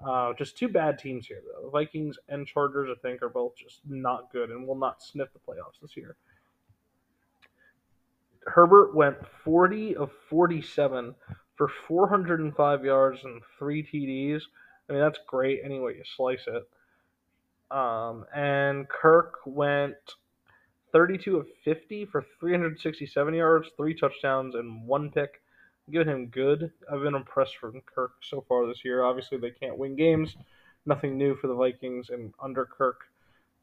Uh, 0.06 0.32
just 0.34 0.58
two 0.58 0.68
bad 0.68 0.98
teams 0.98 1.26
here, 1.26 1.40
though. 1.44 1.66
The 1.66 1.70
Vikings 1.70 2.18
and 2.28 2.46
Chargers, 2.46 2.90
I 2.90 3.00
think, 3.00 3.22
are 3.22 3.28
both 3.28 3.56
just 3.56 3.80
not 3.88 4.30
good 4.30 4.50
and 4.50 4.66
will 4.66 4.76
not 4.76 5.02
sniff 5.02 5.28
the 5.32 5.38
playoffs 5.38 5.80
this 5.80 5.96
year. 5.96 6.16
Herbert 8.46 8.94
went 8.94 9.16
40 9.44 9.96
of 9.96 10.10
47 10.30 11.14
for 11.56 11.68
405 11.88 12.84
yards 12.84 13.24
and 13.24 13.40
three 13.58 13.82
TDs. 13.82 14.42
I 14.88 14.92
mean, 14.92 15.02
that's 15.02 15.18
great 15.26 15.60
any 15.64 15.80
way 15.80 15.94
you 15.96 16.04
slice 16.16 16.46
it. 16.46 16.68
Um, 17.76 18.24
and 18.34 18.88
Kirk 18.88 19.38
went 19.44 19.96
32 20.92 21.38
of 21.38 21.46
50 21.64 22.06
for 22.06 22.24
367 22.38 23.34
yards, 23.34 23.68
three 23.76 23.94
touchdowns, 23.94 24.54
and 24.54 24.86
one 24.86 25.10
pick. 25.10 25.42
I'm 25.86 25.92
giving 25.92 26.12
him 26.12 26.26
good. 26.26 26.72
I've 26.92 27.02
been 27.02 27.14
impressed 27.14 27.56
from 27.56 27.80
Kirk 27.86 28.12
so 28.22 28.44
far 28.48 28.66
this 28.66 28.84
year. 28.84 29.04
Obviously, 29.04 29.38
they 29.38 29.50
can't 29.50 29.78
win 29.78 29.96
games. 29.96 30.36
Nothing 30.84 31.16
new 31.16 31.36
for 31.36 31.46
the 31.46 31.54
Vikings 31.54 32.10
and 32.10 32.32
under 32.42 32.64
Kirk. 32.64 33.00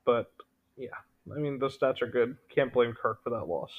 But 0.05 0.31
yeah, 0.77 0.95
I 1.31 1.39
mean, 1.39 1.59
those 1.59 1.77
stats 1.77 2.01
are 2.01 2.07
good. 2.07 2.37
Can't 2.53 2.73
blame 2.73 2.93
Kirk 2.93 3.23
for 3.23 3.29
that 3.31 3.47
loss. 3.47 3.71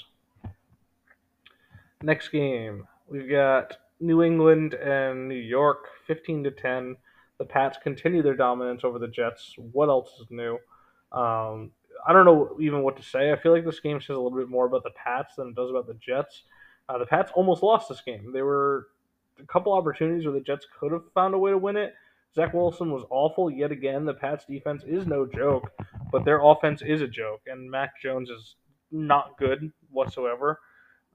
Next 2.02 2.28
game, 2.28 2.86
we've 3.08 3.30
got 3.30 3.78
New 4.00 4.22
England 4.22 4.74
and 4.74 5.28
New 5.28 5.34
York, 5.34 5.86
15 6.06 6.44
to 6.44 6.50
10. 6.50 6.96
The 7.38 7.44
Pats 7.44 7.78
continue 7.82 8.22
their 8.22 8.36
dominance 8.36 8.84
over 8.84 8.98
the 8.98 9.08
Jets. 9.08 9.54
What 9.56 9.88
else 9.88 10.10
is 10.20 10.26
new? 10.30 10.58
Um, 11.12 11.70
I 12.06 12.12
don't 12.12 12.26
know 12.26 12.56
even 12.60 12.82
what 12.82 12.96
to 12.98 13.02
say. 13.02 13.32
I 13.32 13.36
feel 13.36 13.52
like 13.52 13.64
this 13.64 13.80
game 13.80 14.00
says 14.00 14.16
a 14.16 14.20
little 14.20 14.38
bit 14.38 14.50
more 14.50 14.66
about 14.66 14.82
the 14.84 14.90
Pats 14.90 15.36
than 15.36 15.48
it 15.48 15.54
does 15.54 15.70
about 15.70 15.86
the 15.86 15.94
Jets. 15.94 16.42
Uh, 16.88 16.98
the 16.98 17.06
Pats 17.06 17.32
almost 17.34 17.62
lost 17.62 17.88
this 17.88 18.02
game. 18.02 18.32
There 18.32 18.44
were 18.44 18.88
a 19.40 19.46
couple 19.46 19.72
opportunities 19.72 20.24
where 20.24 20.34
the 20.34 20.40
Jets 20.40 20.66
could 20.78 20.92
have 20.92 21.04
found 21.14 21.34
a 21.34 21.38
way 21.38 21.50
to 21.50 21.58
win 21.58 21.76
it. 21.76 21.94
Zach 22.34 22.52
Wilson 22.52 22.90
was 22.90 23.04
awful 23.10 23.50
yet 23.50 23.70
again. 23.70 24.04
The 24.04 24.14
Pats 24.14 24.44
defense 24.44 24.82
is 24.86 25.06
no 25.06 25.24
joke, 25.24 25.70
but 26.10 26.24
their 26.24 26.40
offense 26.42 26.82
is 26.82 27.00
a 27.00 27.06
joke, 27.06 27.42
and 27.46 27.70
Mac 27.70 28.00
Jones 28.02 28.28
is 28.28 28.56
not 28.90 29.38
good 29.38 29.72
whatsoever. 29.90 30.60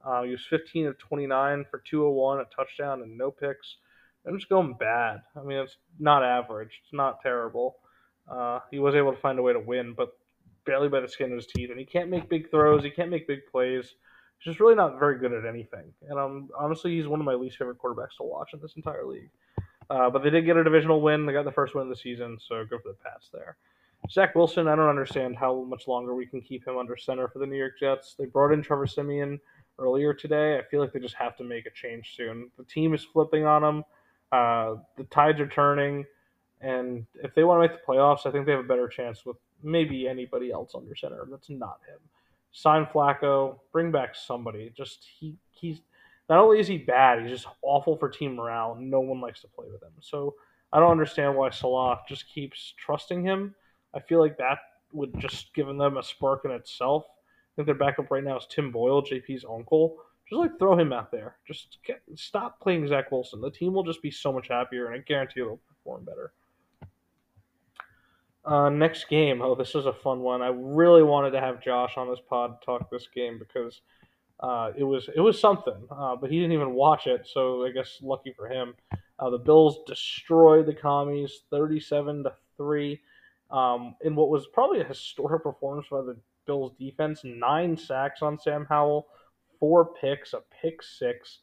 Uh, 0.06 0.24
he 0.24 0.32
was 0.32 0.46
15 0.50 0.88
of 0.88 0.98
29 0.98 1.66
for 1.70 1.80
201, 1.80 2.40
a 2.40 2.46
touchdown, 2.56 3.02
and 3.02 3.18
no 3.18 3.32
picks. 3.32 3.78
I'm 4.26 4.38
just 4.38 4.50
going 4.50 4.76
bad. 4.80 5.22
I 5.36 5.44
mean, 5.44 5.58
it's 5.58 5.78
not 6.00 6.24
average. 6.24 6.80
It's 6.84 6.94
not 6.94 7.22
terrible. 7.22 7.78
Uh, 8.30 8.60
he 8.72 8.80
was 8.80 8.96
able 8.96 9.14
to 9.14 9.20
find 9.20 9.40
a 9.40 9.42
way 9.42 9.54
to 9.54 9.60
win, 9.60 9.94
but 9.96 10.18
barely 10.66 10.88
by 10.88 11.00
the 11.00 11.08
skin 11.08 11.32
of 11.32 11.38
his 11.38 11.48
teeth. 11.48 11.70
And 11.70 11.80
he 11.80 11.86
can't 11.86 12.10
make 12.10 12.30
big 12.30 12.50
throws. 12.50 12.84
He 12.84 12.92
can't 12.92 13.10
make 13.10 13.28
big 13.28 13.40
plays. 13.52 13.96
He's 14.40 14.52
just 14.54 14.60
really 14.60 14.76
not 14.76 15.00
very 15.00 15.20
good 15.20 15.34
at 15.34 15.46
anything. 15.46 15.94
And 16.10 16.18
um, 16.18 16.50
honestly, 16.58 16.96
he's 16.96 17.08
one 17.08 17.20
of 17.20 17.26
my 17.26 17.34
least 17.34 17.58
favorite 17.58 17.78
quarterbacks 17.78 18.18
to 18.18 18.24
watch 18.24 18.54
in 18.54 18.62
this 18.62 18.74
entire 18.76 19.06
league. 19.06 19.30
Uh, 19.90 20.10
but 20.10 20.24
they 20.24 20.30
did 20.30 20.46
get 20.46 20.56
a 20.56 20.64
divisional 20.64 21.02
win. 21.02 21.26
They 21.26 21.34
got 21.34 21.46
the 21.46 21.52
first 21.52 21.76
win 21.76 21.84
of 21.84 21.90
the 21.90 21.96
season, 21.96 22.38
so 22.40 22.64
go 22.64 22.78
for 22.78 22.90
the 22.90 22.98
Pats 23.04 23.30
there. 23.34 23.58
Zach 24.10 24.34
Wilson, 24.36 24.68
I 24.68 24.76
don't 24.76 24.88
understand 24.88 25.36
how 25.36 25.64
much 25.64 25.88
longer 25.88 26.16
we 26.16 26.26
can 26.26 26.42
keep 26.42 26.66
him 26.66 26.78
under 26.78 26.96
center 26.96 27.28
for 27.28 27.40
the 27.40 27.46
New 27.46 27.58
York 27.58 27.74
Jets. 27.80 28.16
They 28.18 28.26
brought 28.26 28.54
in 28.54 28.62
Trevor 28.62 28.88
Siemian 28.88 29.40
earlier 29.78 30.14
today. 30.14 30.58
I 30.58 30.62
feel 30.64 30.80
like 30.80 30.94
they 30.94 31.00
just 31.00 31.16
have 31.16 31.36
to 31.38 31.44
make 31.44 31.66
a 31.66 31.72
change 31.72 32.16
soon. 32.16 32.50
The 32.58 32.64
team 32.64 32.94
is 32.94 33.04
flipping 33.04 33.46
on 33.46 33.62
them. 33.62 33.84
Uh, 34.32 34.76
the 34.96 35.04
tides 35.06 35.40
are 35.42 35.48
turning, 35.48 36.06
and 36.62 37.06
if 37.16 37.34
they 37.34 37.44
want 37.44 37.62
to 37.62 37.68
make 37.68 37.78
the 37.78 37.92
playoffs, 37.92 38.26
I 38.26 38.32
think 38.32 38.46
they 38.46 38.52
have 38.52 38.64
a 38.64 38.68
better 38.68 38.88
chance 38.88 39.26
with 39.26 39.38
maybe 39.64 40.08
anybody 40.08 40.52
else 40.52 40.76
under 40.76 40.96
center. 40.96 41.28
That's 41.30 41.50
not 41.50 41.80
him. 41.88 42.00
Sign 42.52 42.86
Flacco, 42.86 43.60
bring 43.72 43.92
back 43.92 44.16
somebody. 44.16 44.72
Just 44.76 45.08
he 45.20 45.36
he's 45.52 45.82
not 46.30 46.40
only 46.40 46.60
is 46.60 46.68
he 46.68 46.78
bad, 46.78 47.22
he's 47.22 47.32
just 47.32 47.48
awful 47.62 47.98
for 47.98 48.10
team 48.10 48.36
morale. 48.36 48.78
No 48.80 49.00
one 49.00 49.20
likes 49.22 49.42
to 49.42 49.48
play 49.48 49.68
with 49.72 49.82
him. 49.82 49.94
So 50.00 50.36
I 50.72 50.80
don't 50.80 50.92
understand 50.92 51.36
why 51.36 51.50
Salah 51.50 52.00
just 52.08 52.30
keeps 52.30 52.74
trusting 52.78 53.24
him. 53.24 53.56
I 53.94 54.00
feel 54.00 54.20
like 54.20 54.38
that 54.38 54.60
would 54.92 55.20
just 55.20 55.54
give 55.54 55.68
them 55.68 55.98
a 55.98 56.04
spark 56.04 56.46
in 56.46 56.52
itself. 56.52 57.06
I 57.10 57.52
think 57.56 57.66
their 57.66 57.76
backup 57.76 58.12
right 58.12 58.24
now 58.24 58.38
is 58.38 58.46
Tim 58.50 58.72
Boyle, 58.72 59.02
JP's 59.02 59.46
uncle. 59.46 59.98
Just 60.30 60.40
like 60.40 60.60
throw 60.60 60.78
him 60.78 60.94
out 60.94 61.12
there. 61.12 61.38
Just 61.48 61.80
get, 61.84 62.02
stop 62.16 62.60
playing 62.60 62.88
Zach 62.88 63.12
Wilson. 63.12 63.42
The 63.42 63.50
team 63.50 63.74
will 63.74 63.84
just 63.84 64.04
be 64.04 64.12
so 64.12 64.32
much 64.32 64.48
happier, 64.48 64.86
and 64.86 64.96
I 64.96 65.00
guarantee 65.00 65.42
it'll 65.42 65.60
perform 65.68 66.06
better. 66.06 66.34
Uh, 68.50 68.68
next 68.68 69.10
game. 69.10 69.44
Oh, 69.44 69.54
this 69.54 69.76
is 69.76 69.86
a 69.86 69.94
fun 69.94 70.22
one. 70.22 70.42
I 70.42 70.48
really 70.48 71.04
wanted 71.04 71.30
to 71.32 71.40
have 71.40 71.62
Josh 71.62 71.98
on 71.98 72.10
this 72.10 72.20
pod 72.28 72.60
talk 72.64 72.90
this 72.90 73.08
game 73.14 73.38
because 73.38 73.82
uh, 74.40 74.72
it 74.76 74.84
was 74.84 75.08
it 75.16 75.20
was 75.20 75.40
something. 75.40 75.88
Uh, 75.92 76.16
but 76.16 76.32
he 76.32 76.38
didn't 76.38 76.54
even 76.54 76.74
watch 76.74 77.06
it, 77.06 77.28
so 77.32 77.64
I 77.64 77.70
guess 77.70 78.00
lucky 78.02 78.34
for 78.36 78.48
him. 78.48 78.74
Uh, 79.20 79.30
the 79.30 79.38
Bills 79.38 79.82
destroyed 79.86 80.66
the 80.66 80.74
Commies, 80.74 81.44
thirty-seven 81.52 82.24
to 82.24 82.34
three, 82.58 83.00
um, 83.52 83.94
in 84.02 84.16
what 84.16 84.30
was 84.30 84.48
probably 84.48 84.82
a 84.82 84.84
historic 84.86 85.44
performance 85.44 85.86
by 85.92 86.02
the 86.02 86.18
Bills 86.48 86.72
defense. 86.80 87.22
Nine 87.24 87.78
sacks 87.78 88.24
on 88.24 88.40
Sam 88.40 88.66
Howell, 88.68 89.10
four 89.60 89.94
picks, 89.94 90.34
a 90.34 90.42
pick 90.60 90.82
six, 90.82 91.42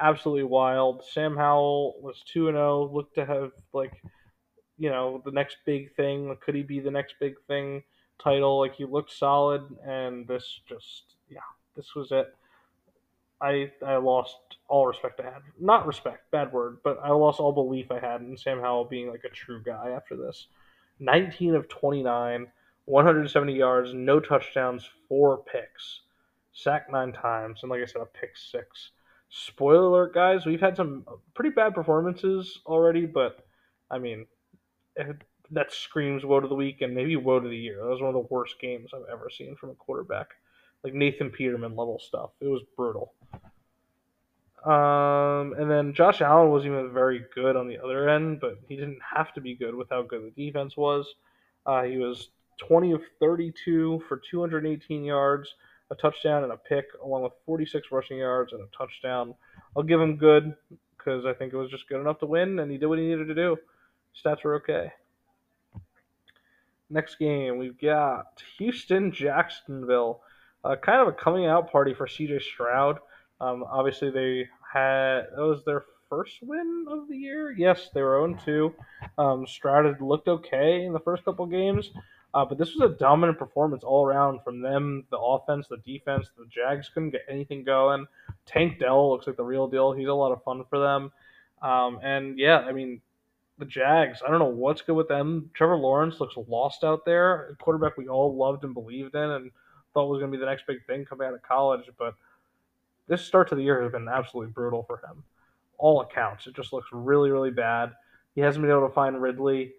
absolutely 0.00 0.44
wild. 0.44 1.04
Sam 1.04 1.36
Howell 1.36 1.96
was 2.00 2.22
two 2.24 2.48
and 2.48 2.56
zero. 2.56 2.88
Oh, 2.88 2.94
looked 2.94 3.16
to 3.16 3.26
have 3.26 3.50
like 3.74 3.92
you 4.78 4.90
know 4.90 5.22
the 5.24 5.30
next 5.30 5.58
big 5.64 5.94
thing. 5.94 6.36
Could 6.44 6.54
he 6.54 6.62
be 6.62 6.80
the 6.80 6.90
next 6.90 7.14
big 7.20 7.34
thing 7.46 7.82
title? 8.22 8.60
Like 8.60 8.74
he 8.74 8.84
looked 8.84 9.12
solid, 9.12 9.62
and 9.86 10.26
this 10.26 10.60
just 10.68 11.16
yeah, 11.28 11.40
this 11.76 11.94
was 11.94 12.12
it. 12.12 12.34
I 13.40 13.70
I 13.84 13.96
lost 13.96 14.36
all 14.68 14.86
respect 14.86 15.20
I 15.20 15.24
had. 15.24 15.42
Not 15.60 15.86
respect, 15.86 16.30
bad 16.30 16.52
word, 16.52 16.78
but 16.82 16.98
I 17.02 17.10
lost 17.10 17.40
all 17.40 17.52
belief 17.52 17.90
I 17.90 17.98
had 17.98 18.20
in 18.20 18.36
Sam 18.36 18.60
Howell 18.60 18.86
being 18.86 19.10
like 19.10 19.24
a 19.24 19.28
true 19.28 19.62
guy 19.62 19.90
after 19.90 20.16
this. 20.16 20.46
19 20.98 21.54
of 21.54 21.68
29, 21.68 22.46
170 22.86 23.54
yards, 23.54 23.90
no 23.92 24.18
touchdowns, 24.18 24.88
four 25.08 25.38
picks, 25.38 26.00
sacked 26.52 26.90
nine 26.90 27.12
times, 27.12 27.60
and 27.62 27.70
like 27.70 27.82
I 27.82 27.86
said, 27.86 28.02
a 28.02 28.06
pick 28.06 28.36
six. 28.36 28.90
Spoiler 29.28 29.88
alert, 29.88 30.14
guys, 30.14 30.46
we've 30.46 30.60
had 30.60 30.76
some 30.76 31.04
pretty 31.34 31.50
bad 31.50 31.74
performances 31.74 32.60
already, 32.64 33.04
but 33.04 33.44
I 33.90 33.98
mean, 33.98 34.26
that 35.50 35.72
screams 35.72 36.24
woe 36.24 36.40
to 36.40 36.48
the 36.48 36.54
week 36.54 36.82
and 36.82 36.94
maybe 36.94 37.16
woe 37.16 37.40
to 37.40 37.48
the 37.48 37.56
year. 37.56 37.78
That 37.82 37.90
was 37.90 38.00
one 38.00 38.14
of 38.14 38.14
the 38.14 38.34
worst 38.34 38.58
games 38.60 38.90
I've 38.94 39.08
ever 39.12 39.30
seen 39.30 39.56
from 39.56 39.70
a 39.70 39.74
quarterback. 39.74 40.28
Like 40.82 40.94
Nathan 40.94 41.30
Peterman 41.30 41.74
level 41.76 41.98
stuff. 41.98 42.30
It 42.40 42.48
was 42.48 42.62
brutal. 42.76 43.12
Um, 44.64 45.54
and 45.58 45.70
then 45.70 45.94
Josh 45.94 46.20
Allen 46.20 46.50
was 46.50 46.66
even 46.66 46.92
very 46.92 47.24
good 47.34 47.56
on 47.56 47.68
the 47.68 47.78
other 47.78 48.08
end, 48.08 48.40
but 48.40 48.58
he 48.68 48.74
didn't 48.74 48.98
have 49.14 49.32
to 49.34 49.40
be 49.40 49.54
good 49.54 49.74
with 49.74 49.88
how 49.90 50.02
good 50.02 50.22
the 50.22 50.46
defense 50.46 50.76
was. 50.76 51.06
Uh, 51.64 51.84
he 51.84 51.98
was 51.98 52.30
20 52.66 52.92
of 52.92 53.02
32 53.20 54.02
for 54.08 54.20
218 54.28 55.04
yards, 55.04 55.54
a 55.90 55.94
touchdown 55.94 56.42
and 56.42 56.52
a 56.52 56.56
pick, 56.56 56.86
along 57.04 57.22
with 57.22 57.32
46 57.44 57.88
rushing 57.92 58.18
yards 58.18 58.52
and 58.52 58.62
a 58.62 58.76
touchdown. 58.76 59.34
I'll 59.76 59.84
give 59.84 60.00
him 60.00 60.16
good 60.16 60.54
because 60.96 61.24
I 61.24 61.32
think 61.32 61.52
it 61.52 61.56
was 61.56 61.70
just 61.70 61.88
good 61.88 62.00
enough 62.00 62.18
to 62.20 62.26
win, 62.26 62.58
and 62.58 62.70
he 62.70 62.78
did 62.78 62.86
what 62.86 62.98
he 62.98 63.06
needed 63.06 63.28
to 63.28 63.34
do. 63.34 63.56
Stats 64.24 64.44
were 64.44 64.56
okay. 64.56 64.92
Next 66.88 67.16
game, 67.16 67.58
we've 67.58 67.80
got 67.80 68.42
Houston 68.58 69.12
Jacksonville. 69.12 70.20
Uh, 70.64 70.76
kind 70.76 71.00
of 71.00 71.08
a 71.08 71.12
coming 71.12 71.46
out 71.46 71.70
party 71.70 71.94
for 71.94 72.06
CJ 72.06 72.42
Stroud. 72.42 72.98
Um, 73.40 73.64
obviously, 73.70 74.10
they 74.10 74.48
had 74.72 75.22
that 75.34 75.42
was 75.42 75.64
their 75.64 75.84
first 76.08 76.38
win 76.42 76.86
of 76.88 77.08
the 77.08 77.16
year. 77.16 77.52
Yes, 77.52 77.90
they 77.92 78.02
were 78.02 78.26
0 78.26 78.38
2. 78.44 78.74
Um, 79.18 79.46
Stroud 79.46 79.84
had 79.84 80.00
looked 80.00 80.28
okay 80.28 80.84
in 80.84 80.92
the 80.92 81.00
first 81.00 81.24
couple 81.24 81.46
games, 81.46 81.90
uh, 82.34 82.44
but 82.44 82.58
this 82.58 82.74
was 82.74 82.90
a 82.90 82.96
dominant 82.96 83.38
performance 83.38 83.82
all 83.82 84.06
around 84.06 84.40
from 84.44 84.60
them 84.60 85.04
the 85.10 85.18
offense, 85.18 85.66
the 85.68 85.78
defense. 85.78 86.28
The 86.36 86.46
Jags 86.46 86.88
couldn't 86.88 87.10
get 87.10 87.26
anything 87.28 87.64
going. 87.64 88.06
Tank 88.46 88.78
Dell 88.78 89.10
looks 89.10 89.26
like 89.26 89.36
the 89.36 89.44
real 89.44 89.66
deal. 89.66 89.92
He's 89.92 90.08
a 90.08 90.14
lot 90.14 90.32
of 90.32 90.42
fun 90.44 90.64
for 90.70 90.78
them. 90.78 91.12
Um, 91.62 91.98
and 92.02 92.38
yeah, 92.38 92.58
I 92.58 92.72
mean, 92.72 93.00
the 93.58 93.64
Jags, 93.64 94.20
I 94.26 94.30
don't 94.30 94.38
know 94.38 94.46
what's 94.46 94.82
good 94.82 94.94
with 94.94 95.08
them. 95.08 95.50
Trevor 95.54 95.76
Lawrence 95.76 96.20
looks 96.20 96.36
lost 96.48 96.84
out 96.84 97.04
there, 97.04 97.50
a 97.50 97.56
quarterback 97.56 97.96
we 97.96 98.08
all 98.08 98.36
loved 98.36 98.64
and 98.64 98.74
believed 98.74 99.14
in 99.14 99.30
and 99.30 99.50
thought 99.94 100.08
was 100.08 100.20
going 100.20 100.30
to 100.30 100.36
be 100.36 100.40
the 100.40 100.50
next 100.50 100.66
big 100.66 100.84
thing 100.86 101.04
coming 101.04 101.26
out 101.26 101.34
of 101.34 101.42
college. 101.42 101.88
But 101.98 102.14
this 103.08 103.24
start 103.24 103.48
to 103.48 103.54
the 103.54 103.62
year 103.62 103.82
has 103.82 103.92
been 103.92 104.08
absolutely 104.08 104.52
brutal 104.52 104.82
for 104.82 104.98
him. 104.98 105.22
All 105.78 106.02
accounts, 106.02 106.46
it 106.46 106.54
just 106.54 106.72
looks 106.72 106.88
really, 106.92 107.30
really 107.30 107.50
bad. 107.50 107.92
He 108.34 108.40
hasn't 108.42 108.62
been 108.62 108.70
able 108.70 108.88
to 108.88 108.94
find 108.94 109.20
Ridley, 109.20 109.72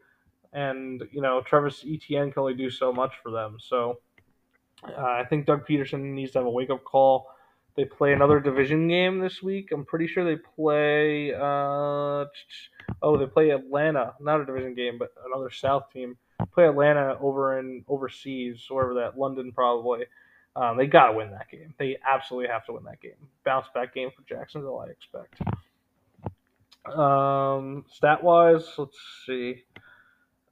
and 0.54 1.04
you 1.12 1.22
know 1.22 1.42
Travis 1.42 1.84
Etienne 1.88 2.32
can 2.32 2.42
only 2.42 2.56
do 2.56 2.70
so 2.70 2.92
much 2.92 3.14
for 3.22 3.32
them. 3.32 3.58
So 3.60 4.00
uh, 4.84 5.02
I 5.02 5.26
think 5.30 5.46
Doug 5.46 5.68
Pederson 5.68 6.02
needs 6.14 6.32
to 6.32 6.40
have 6.40 6.46
a 6.48 6.50
wake 6.50 6.70
up 6.70 6.84
call 6.84 7.28
they 7.78 7.86
play 7.86 8.12
another 8.12 8.40
division 8.40 8.88
game 8.88 9.20
this 9.20 9.44
week. 9.44 9.70
I'm 9.72 9.86
pretty 9.86 10.08
sure 10.08 10.26
they 10.26 10.42
play. 10.56 11.32
Uh, 11.32 12.26
oh, 13.04 13.18
they 13.18 13.28
play 13.28 13.52
Atlanta. 13.52 14.16
Not 14.20 14.42
a 14.42 14.46
division 14.46 14.74
game, 14.74 14.98
but 14.98 15.14
another 15.28 15.52
South 15.52 15.92
team. 15.94 16.18
Play 16.54 16.68
Atlanta 16.68 17.18
over 17.22 17.60
in 17.60 17.86
overseas, 17.88 18.66
wherever 18.70 18.96
that 18.96 19.18
London 19.18 19.52
probably. 19.52 20.06
Um, 20.56 20.76
they 20.76 20.88
got 20.88 21.10
to 21.10 21.14
win 21.14 21.30
that 21.32 21.52
game. 21.52 21.76
They 21.78 21.98
absolutely 22.06 22.50
have 22.50 22.66
to 22.66 22.74
win 22.74 22.84
that 22.86 23.00
game. 23.00 23.12
Bounce 23.46 23.68
back 23.76 23.94
game 23.94 24.10
for 24.10 24.24
Jacksonville, 24.28 24.80
I 24.80 24.90
expect. 24.90 25.40
Um, 26.98 27.86
stat 27.92 28.24
wise, 28.24 28.66
let's 28.80 28.98
see. 29.28 29.66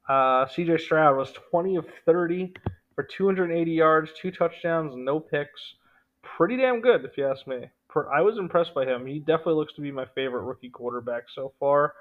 Uh, 0.08 0.46
CJ 0.46 0.80
Stroud 0.80 1.16
was 1.16 1.32
20 1.50 1.74
of 1.74 1.86
30 2.04 2.54
for 2.94 3.02
280 3.02 3.72
yards, 3.72 4.12
two 4.16 4.30
touchdowns, 4.30 4.94
no 4.94 5.18
picks 5.18 5.74
pretty 6.36 6.56
damn 6.56 6.80
good, 6.80 7.04
if 7.04 7.16
you 7.16 7.26
ask 7.26 7.46
me. 7.46 7.70
I 8.12 8.20
was 8.20 8.36
impressed 8.36 8.74
by 8.74 8.84
him. 8.84 9.06
He 9.06 9.20
definitely 9.20 9.54
looks 9.54 9.72
to 9.74 9.80
be 9.80 9.90
my 9.90 10.04
favorite 10.14 10.42
rookie 10.42 10.68
quarterback 10.68 11.24
so 11.34 11.52
far. 11.58 11.94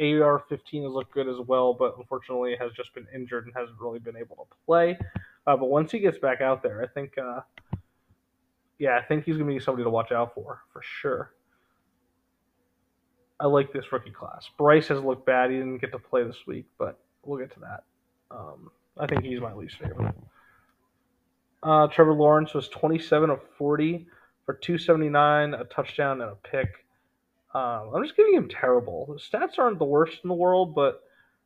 AR 0.00 0.42
15 0.48 0.82
has 0.82 0.92
looked 0.92 1.12
good 1.12 1.28
as 1.28 1.36
well, 1.46 1.72
but 1.72 1.94
unfortunately 1.98 2.56
has 2.58 2.72
just 2.72 2.92
been 2.94 3.06
injured 3.14 3.46
and 3.46 3.54
hasn't 3.54 3.78
really 3.80 4.00
been 4.00 4.16
able 4.16 4.36
to 4.36 4.56
play. 4.66 4.98
Uh, 5.46 5.56
but 5.56 5.66
once 5.66 5.92
he 5.92 6.00
gets 6.00 6.18
back 6.18 6.40
out 6.40 6.62
there, 6.62 6.82
I 6.82 6.88
think, 6.88 7.16
uh, 7.16 7.40
yeah, 8.78 8.98
I 8.98 9.02
think 9.02 9.24
he's 9.24 9.36
going 9.36 9.46
to 9.46 9.54
be 9.54 9.60
somebody 9.60 9.84
to 9.84 9.90
watch 9.90 10.10
out 10.10 10.34
for, 10.34 10.60
for 10.72 10.82
sure. 10.82 11.32
I 13.38 13.46
like 13.46 13.72
this 13.72 13.90
rookie 13.92 14.10
class. 14.10 14.50
Bryce 14.58 14.88
has 14.88 15.00
looked 15.02 15.24
bad. 15.24 15.50
He 15.50 15.56
didn't 15.56 15.78
get 15.78 15.92
to 15.92 15.98
play 15.98 16.24
this 16.24 16.36
week, 16.46 16.66
but 16.78 16.98
we'll 17.24 17.38
get 17.38 17.52
to 17.54 17.60
that. 17.60 17.84
Um, 18.30 18.70
I 18.98 19.06
think 19.06 19.24
he's 19.24 19.40
my 19.40 19.54
least 19.54 19.76
favorite. 19.78 20.14
Uh, 21.62 21.86
Trevor 21.88 22.14
Lawrence 22.14 22.54
was 22.54 22.68
27 22.68 23.30
of 23.30 23.40
40 23.58 24.06
for 24.46 24.54
279, 24.54 25.54
a 25.54 25.64
touchdown, 25.64 26.22
and 26.22 26.30
a 26.30 26.34
pick. 26.36 26.86
Um, 27.54 27.90
I'm 27.94 28.02
just 28.02 28.16
giving 28.16 28.34
him 28.34 28.48
terrible. 28.48 29.06
The 29.06 29.38
stats 29.38 29.58
aren't 29.58 29.78
the 29.78 29.84
worst 29.84 30.18
in 30.22 30.28
the 30.28 30.34
world, 30.34 30.74
but 30.74 31.02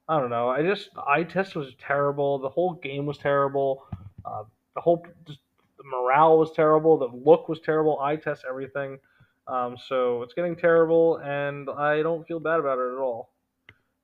I 0.09 0.21
don't 0.21 0.31
know. 0.31 0.49
I 0.49 0.63
just 0.63 0.91
eye 0.97 1.25
test 1.25 1.57
was 1.57 1.75
terrible. 1.79 2.39
The 2.39 2.49
whole 2.49 2.75
game 2.75 3.07
was 3.07 3.19
terrible. 3.19 3.87
Uh, 4.25 4.45
the 4.75 4.81
whole 4.81 5.07
just 5.27 5.41
the 5.79 5.85
morale 5.85 6.39
was 6.39 6.53
terrible. 6.53 6.99
The 6.99 7.07
look 7.07 7.49
was 7.49 7.61
terrible. 7.61 7.99
Eye 8.01 8.17
test 8.17 8.45
everything. 8.49 8.99
Um, 9.47 9.77
so 9.89 10.23
it's 10.23 10.35
getting 10.35 10.57
terrible, 10.57 11.17
and 11.19 11.69
I 11.71 12.03
don't 12.03 12.27
feel 12.27 12.41
bad 12.41 12.61
about 12.61 12.79
it 12.79 12.93
at 12.93 12.99
all. 12.99 13.31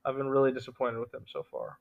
I've 0.05 0.17
been 0.17 0.29
really 0.29 0.52
disappointed 0.52 0.99
with 0.99 1.12
him 1.14 1.25
so 1.31 1.45
far. 1.50 1.79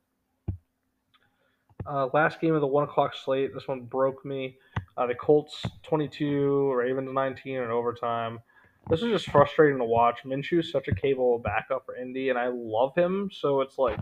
Uh, 1.89 2.07
last 2.13 2.39
game 2.39 2.53
of 2.53 2.61
the 2.61 2.67
one 2.67 2.83
o'clock 2.83 3.15
slate. 3.15 3.51
This 3.53 3.67
one 3.67 3.81
broke 3.81 4.23
me. 4.23 4.57
Uh, 4.95 5.07
the 5.07 5.15
Colts 5.15 5.65
22, 5.83 6.71
Ravens 6.71 7.09
19 7.11 7.55
in 7.55 7.63
overtime. 7.71 8.39
This 8.89 9.01
is 9.01 9.07
just 9.07 9.31
frustrating 9.31 9.79
to 9.79 9.85
watch. 9.85 10.19
Minshew's 10.23 10.71
such 10.71 10.87
a 10.87 10.93
capable 10.93 11.39
backup 11.39 11.85
for 11.85 11.95
Indy, 11.95 12.29
and 12.29 12.37
I 12.37 12.47
love 12.47 12.93
him. 12.95 13.31
So 13.33 13.61
it's 13.61 13.79
like 13.79 13.99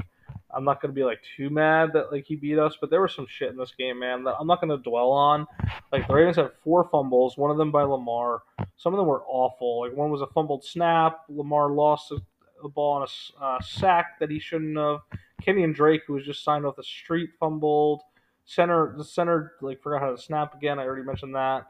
I'm 0.53 0.65
not 0.65 0.82
gonna 0.82 0.94
be 0.94 1.03
like 1.03 1.20
too 1.38 1.50
mad 1.50 1.91
that 1.94 2.12
like 2.12 2.25
he 2.25 2.36
beat 2.36 2.60
us, 2.60 2.77
but 2.79 2.89
there 2.89 3.01
was 3.01 3.15
some 3.15 3.27
shit 3.29 3.51
in 3.51 3.58
this 3.58 3.74
game, 3.77 4.00
man. 4.00 4.24
That 4.25 4.36
I'm 4.39 4.48
not 4.48 4.60
gonna 4.60 4.77
dwell 4.77 5.12
on. 5.12 5.46
Like 5.91 6.08
the 6.08 6.13
Ravens 6.13 6.36
had 6.36 6.51
four 6.63 6.89
fumbles, 6.91 7.38
one 7.38 7.51
of 7.51 7.58
them 7.58 7.72
by 7.72 7.84
Lamar. 7.84 8.44
Some 8.75 8.94
of 8.94 8.98
them 8.98 9.08
were 9.08 9.24
awful. 9.27 9.82
Like 9.82 9.96
one 9.96 10.12
was 10.12 10.22
a 10.22 10.27
fumbled 10.27 10.65
snap. 10.65 11.22
Lamar 11.29 11.72
lost 11.72 12.12
a 12.12 12.67
ball 12.67 12.94
on 12.94 13.08
a 13.08 13.44
uh, 13.44 13.62
sack 13.62 14.20
that 14.20 14.29
he 14.29 14.39
shouldn't 14.39 14.77
have. 14.77 15.00
Kenyan 15.41 15.74
Drake, 15.74 16.01
who 16.08 16.13
was 16.13 16.25
just 16.25 16.44
signed 16.44 16.65
off 16.65 16.75
the 16.75 16.84
street, 16.84 17.32
fumbled. 17.39 18.01
Center, 18.46 18.94
the 18.98 19.03
center, 19.03 19.53
like 19.62 19.82
forgot 19.82 20.01
how 20.01 20.12
to 20.12 20.22
snap 20.22 20.56
again. 20.56 20.79
I 20.79 20.84
already 20.84 21.03
mentioned 21.03 21.36
that. 21.36 21.67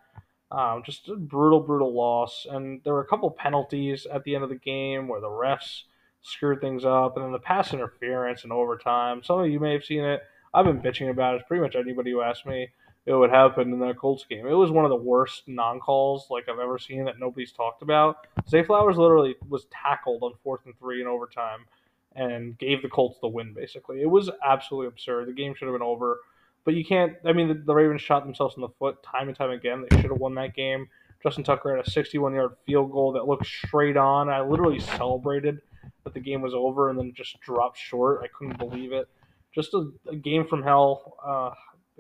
Um, 0.51 0.83
just 0.85 1.09
a 1.09 1.15
brutal, 1.15 1.59
brutal 1.59 1.93
loss. 1.93 2.45
And 2.49 2.81
there 2.83 2.93
were 2.93 3.01
a 3.01 3.07
couple 3.07 3.29
penalties 3.31 4.05
at 4.11 4.23
the 4.23 4.35
end 4.35 4.43
of 4.43 4.49
the 4.49 4.55
game 4.55 5.07
where 5.07 5.19
the 5.19 5.27
refs 5.27 5.83
screwed 6.21 6.61
things 6.61 6.85
up, 6.85 7.15
and 7.15 7.25
then 7.25 7.31
the 7.31 7.39
pass 7.39 7.73
interference 7.73 8.43
in 8.43 8.51
overtime. 8.51 9.23
Some 9.23 9.39
of 9.39 9.49
you 9.49 9.59
may 9.59 9.73
have 9.73 9.83
seen 9.83 10.03
it. 10.03 10.21
I've 10.53 10.65
been 10.65 10.81
bitching 10.81 11.09
about 11.09 11.35
it. 11.35 11.47
Pretty 11.47 11.61
much 11.61 11.75
anybody 11.75 12.11
who 12.11 12.21
asked 12.21 12.45
me 12.45 12.69
it 13.07 13.13
would 13.13 13.29
happen 13.29 13.71
in 13.71 13.79
that 13.79 13.97
Colts 13.97 14.25
game. 14.29 14.45
It 14.45 14.53
was 14.53 14.69
one 14.69 14.83
of 14.83 14.89
the 14.89 14.97
worst 14.97 15.43
non-calls 15.47 16.27
like 16.29 16.49
I've 16.49 16.59
ever 16.59 16.77
seen 16.77 17.05
that 17.05 17.19
nobody's 17.19 17.53
talked 17.53 17.81
about. 17.81 18.27
Zay 18.49 18.63
Flowers 18.63 18.97
literally 18.97 19.35
was 19.47 19.65
tackled 19.71 20.23
on 20.23 20.33
fourth 20.43 20.65
and 20.65 20.77
three 20.77 20.99
in 20.99 21.07
overtime 21.07 21.65
and 22.17 22.57
gave 22.57 22.81
the 22.81 22.89
Colts 22.89 23.17
the 23.21 23.27
win. 23.27 23.53
Basically, 23.53 24.01
it 24.01 24.09
was 24.09 24.29
absolutely 24.45 24.87
absurd. 24.87 25.29
The 25.29 25.33
game 25.33 25.53
should 25.55 25.67
have 25.67 25.75
been 25.75 25.81
over. 25.81 26.19
But 26.65 26.73
you 26.73 26.83
can't. 26.83 27.13
I 27.23 27.31
mean, 27.31 27.47
the, 27.47 27.53
the 27.53 27.73
Ravens 27.73 28.01
shot 28.01 28.25
themselves 28.25 28.55
in 28.55 28.61
the 28.61 28.69
foot 28.79 29.01
time 29.01 29.29
and 29.29 29.37
time 29.37 29.51
again. 29.51 29.85
They 29.89 29.95
should 30.01 30.11
have 30.11 30.19
won 30.19 30.35
that 30.35 30.53
game. 30.53 30.89
Justin 31.23 31.43
Tucker 31.43 31.75
had 31.75 31.85
a 31.85 31.89
61 31.89 32.33
yard 32.33 32.55
field 32.65 32.91
goal 32.91 33.13
that 33.13 33.27
looked 33.27 33.45
straight 33.45 33.97
on. 33.97 34.29
I 34.29 34.41
literally 34.41 34.79
celebrated 34.79 35.61
that 36.03 36.13
the 36.13 36.19
game 36.19 36.41
was 36.41 36.53
over 36.53 36.89
and 36.89 36.99
then 36.99 37.13
just 37.15 37.39
dropped 37.41 37.77
short. 37.77 38.21
I 38.23 38.27
couldn't 38.27 38.57
believe 38.57 38.91
it. 38.91 39.07
Just 39.53 39.73
a, 39.73 39.91
a 40.07 40.15
game 40.15 40.45
from 40.45 40.61
hell. 40.61 41.17
Uh, 41.25 41.51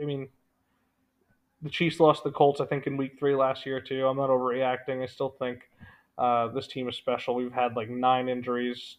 I 0.01 0.05
mean, 0.05 0.27
the 1.61 1.69
Chiefs 1.69 1.99
lost 1.99 2.23
the 2.23 2.31
Colts, 2.31 2.61
I 2.61 2.65
think, 2.65 2.87
in 2.87 2.97
week 2.97 3.17
three 3.17 3.35
last 3.35 3.65
year, 3.65 3.81
too. 3.81 4.05
I'm 4.05 4.17
not 4.17 4.29
overreacting. 4.29 5.01
I 5.01 5.07
still 5.07 5.35
think 5.39 5.61
uh, 6.17 6.49
this 6.49 6.67
team 6.67 6.87
is 6.87 6.95
special. 6.95 7.35
We've 7.35 7.51
had 7.51 7.75
like 7.75 7.89
nine 7.89 8.29
injuries. 8.29 8.97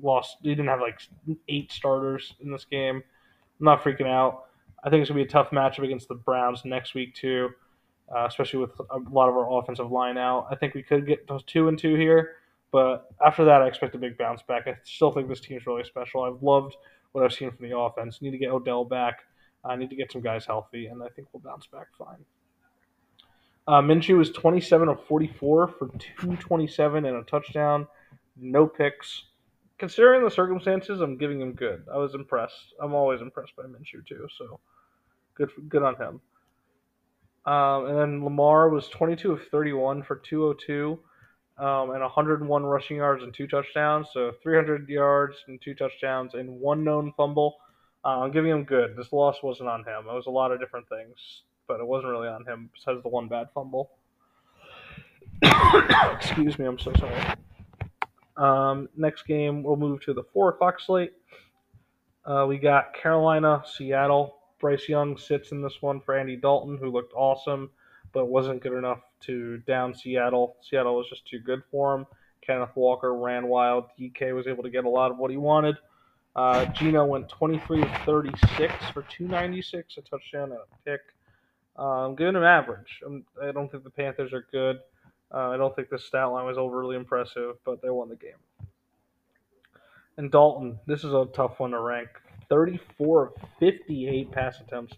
Lost, 0.00 0.38
we 0.42 0.50
didn't 0.50 0.68
have 0.68 0.80
like 0.80 1.00
eight 1.48 1.70
starters 1.72 2.34
in 2.40 2.50
this 2.50 2.64
game. 2.64 2.96
I'm 2.96 3.64
not 3.64 3.82
freaking 3.82 4.06
out. 4.06 4.44
I 4.84 4.90
think 4.90 5.02
it's 5.02 5.08
to 5.08 5.14
be 5.14 5.22
a 5.22 5.26
tough 5.26 5.50
matchup 5.50 5.84
against 5.84 6.08
the 6.08 6.14
Browns 6.14 6.64
next 6.64 6.94
week, 6.94 7.14
too, 7.14 7.50
uh, 8.14 8.26
especially 8.26 8.60
with 8.60 8.72
a 8.90 8.98
lot 9.10 9.28
of 9.28 9.36
our 9.36 9.60
offensive 9.60 9.90
line 9.90 10.18
out. 10.18 10.48
I 10.50 10.56
think 10.56 10.74
we 10.74 10.82
could 10.82 11.06
get 11.06 11.28
those 11.28 11.44
two 11.44 11.68
and 11.68 11.78
two 11.78 11.94
here, 11.94 12.36
but 12.72 13.08
after 13.24 13.44
that, 13.44 13.62
I 13.62 13.68
expect 13.68 13.94
a 13.94 13.98
big 13.98 14.18
bounce 14.18 14.42
back. 14.42 14.66
I 14.66 14.76
still 14.82 15.12
think 15.12 15.28
this 15.28 15.40
team 15.40 15.56
is 15.56 15.66
really 15.66 15.84
special. 15.84 16.22
I've 16.22 16.42
loved 16.42 16.74
what 17.12 17.24
I've 17.24 17.32
seen 17.32 17.50
from 17.52 17.68
the 17.68 17.76
offense. 17.76 18.20
Need 18.20 18.32
to 18.32 18.38
get 18.38 18.50
Odell 18.50 18.84
back. 18.84 19.20
I 19.64 19.76
need 19.76 19.90
to 19.90 19.96
get 19.96 20.10
some 20.10 20.22
guys 20.22 20.44
healthy, 20.44 20.86
and 20.86 21.02
I 21.02 21.08
think 21.14 21.28
we'll 21.32 21.42
bounce 21.42 21.66
back 21.68 21.86
fine. 21.96 22.24
Uh, 23.68 23.80
Minshew 23.80 24.20
is 24.20 24.30
27 24.30 24.88
of 24.88 25.04
44 25.06 25.68
for 25.68 25.86
227 26.18 27.04
and 27.04 27.16
a 27.16 27.22
touchdown, 27.22 27.86
no 28.36 28.66
picks 28.66 29.26
considering 29.82 30.22
the 30.22 30.30
circumstances, 30.30 31.00
I'm 31.00 31.18
giving 31.18 31.40
him 31.40 31.54
good. 31.54 31.86
I 31.92 31.96
was 31.96 32.14
impressed. 32.14 32.72
I'm 32.80 32.94
always 32.94 33.20
impressed 33.20 33.56
by 33.56 33.64
Minshew 33.64 34.06
too. 34.06 34.28
So 34.38 34.60
good, 35.34 35.50
good 35.68 35.82
on 35.82 35.96
him. 35.96 36.20
Um, 37.52 37.86
and 37.86 37.98
then 37.98 38.22
Lamar 38.22 38.68
was 38.68 38.86
22 38.90 39.32
of 39.32 39.40
31 39.50 40.04
for 40.04 40.22
202 40.24 41.00
um, 41.58 41.90
and 41.90 42.00
101 42.00 42.62
rushing 42.62 42.98
yards 42.98 43.24
and 43.24 43.34
two 43.34 43.48
touchdowns. 43.48 44.06
So 44.14 44.30
300 44.40 44.88
yards 44.88 45.34
and 45.48 45.60
two 45.60 45.74
touchdowns 45.74 46.34
and 46.34 46.48
one 46.48 46.84
known 46.84 47.12
fumble. 47.16 47.56
Uh, 48.04 48.20
I'm 48.20 48.30
giving 48.30 48.52
him 48.52 48.62
good. 48.62 48.94
This 48.96 49.12
loss 49.12 49.42
wasn't 49.42 49.68
on 49.68 49.80
him. 49.80 50.06
It 50.08 50.14
was 50.14 50.26
a 50.28 50.30
lot 50.30 50.52
of 50.52 50.60
different 50.60 50.88
things, 50.88 51.42
but 51.66 51.80
it 51.80 51.86
wasn't 51.88 52.12
really 52.12 52.28
on 52.28 52.46
him 52.46 52.70
besides 52.72 53.02
the 53.02 53.08
one 53.08 53.26
bad 53.26 53.48
fumble. 53.52 53.90
Excuse 55.42 56.56
me. 56.56 56.66
I'm 56.66 56.78
so 56.78 56.92
sorry. 57.00 57.34
Um, 58.36 58.88
next 58.96 59.26
game, 59.26 59.62
we'll 59.62 59.76
move 59.76 60.00
to 60.02 60.14
the 60.14 60.24
four 60.32 60.50
o'clock 60.50 60.80
slate. 60.80 61.12
Uh, 62.24 62.46
we 62.48 62.58
got 62.58 62.94
Carolina, 62.94 63.62
Seattle. 63.66 64.36
Bryce 64.60 64.88
Young 64.88 65.16
sits 65.18 65.50
in 65.50 65.60
this 65.60 65.82
one 65.82 66.00
for 66.00 66.16
Andy 66.16 66.36
Dalton, 66.36 66.78
who 66.78 66.90
looked 66.90 67.12
awesome, 67.16 67.70
but 68.12 68.26
wasn't 68.26 68.62
good 68.62 68.78
enough 68.78 69.00
to 69.22 69.58
down 69.58 69.94
Seattle. 69.94 70.56
Seattle 70.62 70.96
was 70.96 71.08
just 71.08 71.26
too 71.26 71.40
good 71.40 71.62
for 71.70 71.94
him. 71.94 72.06
Kenneth 72.40 72.70
Walker 72.74 73.14
ran 73.14 73.48
wild. 73.48 73.86
DK 73.98 74.34
was 74.34 74.46
able 74.46 74.62
to 74.62 74.70
get 74.70 74.84
a 74.84 74.88
lot 74.88 75.10
of 75.10 75.18
what 75.18 75.30
he 75.30 75.36
wanted. 75.36 75.76
Uh, 76.34 76.64
Geno 76.66 77.04
went 77.04 77.28
23 77.28 77.82
of 77.82 77.90
36 78.06 78.72
for 78.92 79.02
296, 79.02 79.96
a 79.98 80.00
touchdown 80.02 80.52
and 80.52 80.60
a 80.60 80.90
pick. 80.90 81.00
Uh, 81.78 82.06
I'm 82.06 82.14
giving 82.14 82.36
him 82.36 82.42
average. 82.42 83.00
I 83.04 83.46
do 83.46 83.52
not 83.52 83.70
think 83.70 83.84
the 83.84 83.90
Panthers 83.90 84.32
are 84.32 84.46
good. 84.50 84.80
Uh, 85.32 85.50
I 85.50 85.56
don't 85.56 85.74
think 85.74 85.88
the 85.88 85.98
stat 85.98 86.30
line 86.30 86.44
was 86.44 86.58
overly 86.58 86.96
impressive, 86.96 87.56
but 87.64 87.80
they 87.80 87.90
won 87.90 88.08
the 88.08 88.16
game. 88.16 88.32
And 90.18 90.30
Dalton, 90.30 90.78
this 90.86 91.04
is 91.04 91.14
a 91.14 91.26
tough 91.32 91.58
one 91.58 91.70
to 91.70 91.80
rank. 91.80 92.08
34 92.50 93.22
of 93.28 93.32
58 93.58 94.30
pass 94.30 94.60
attempts, 94.60 94.94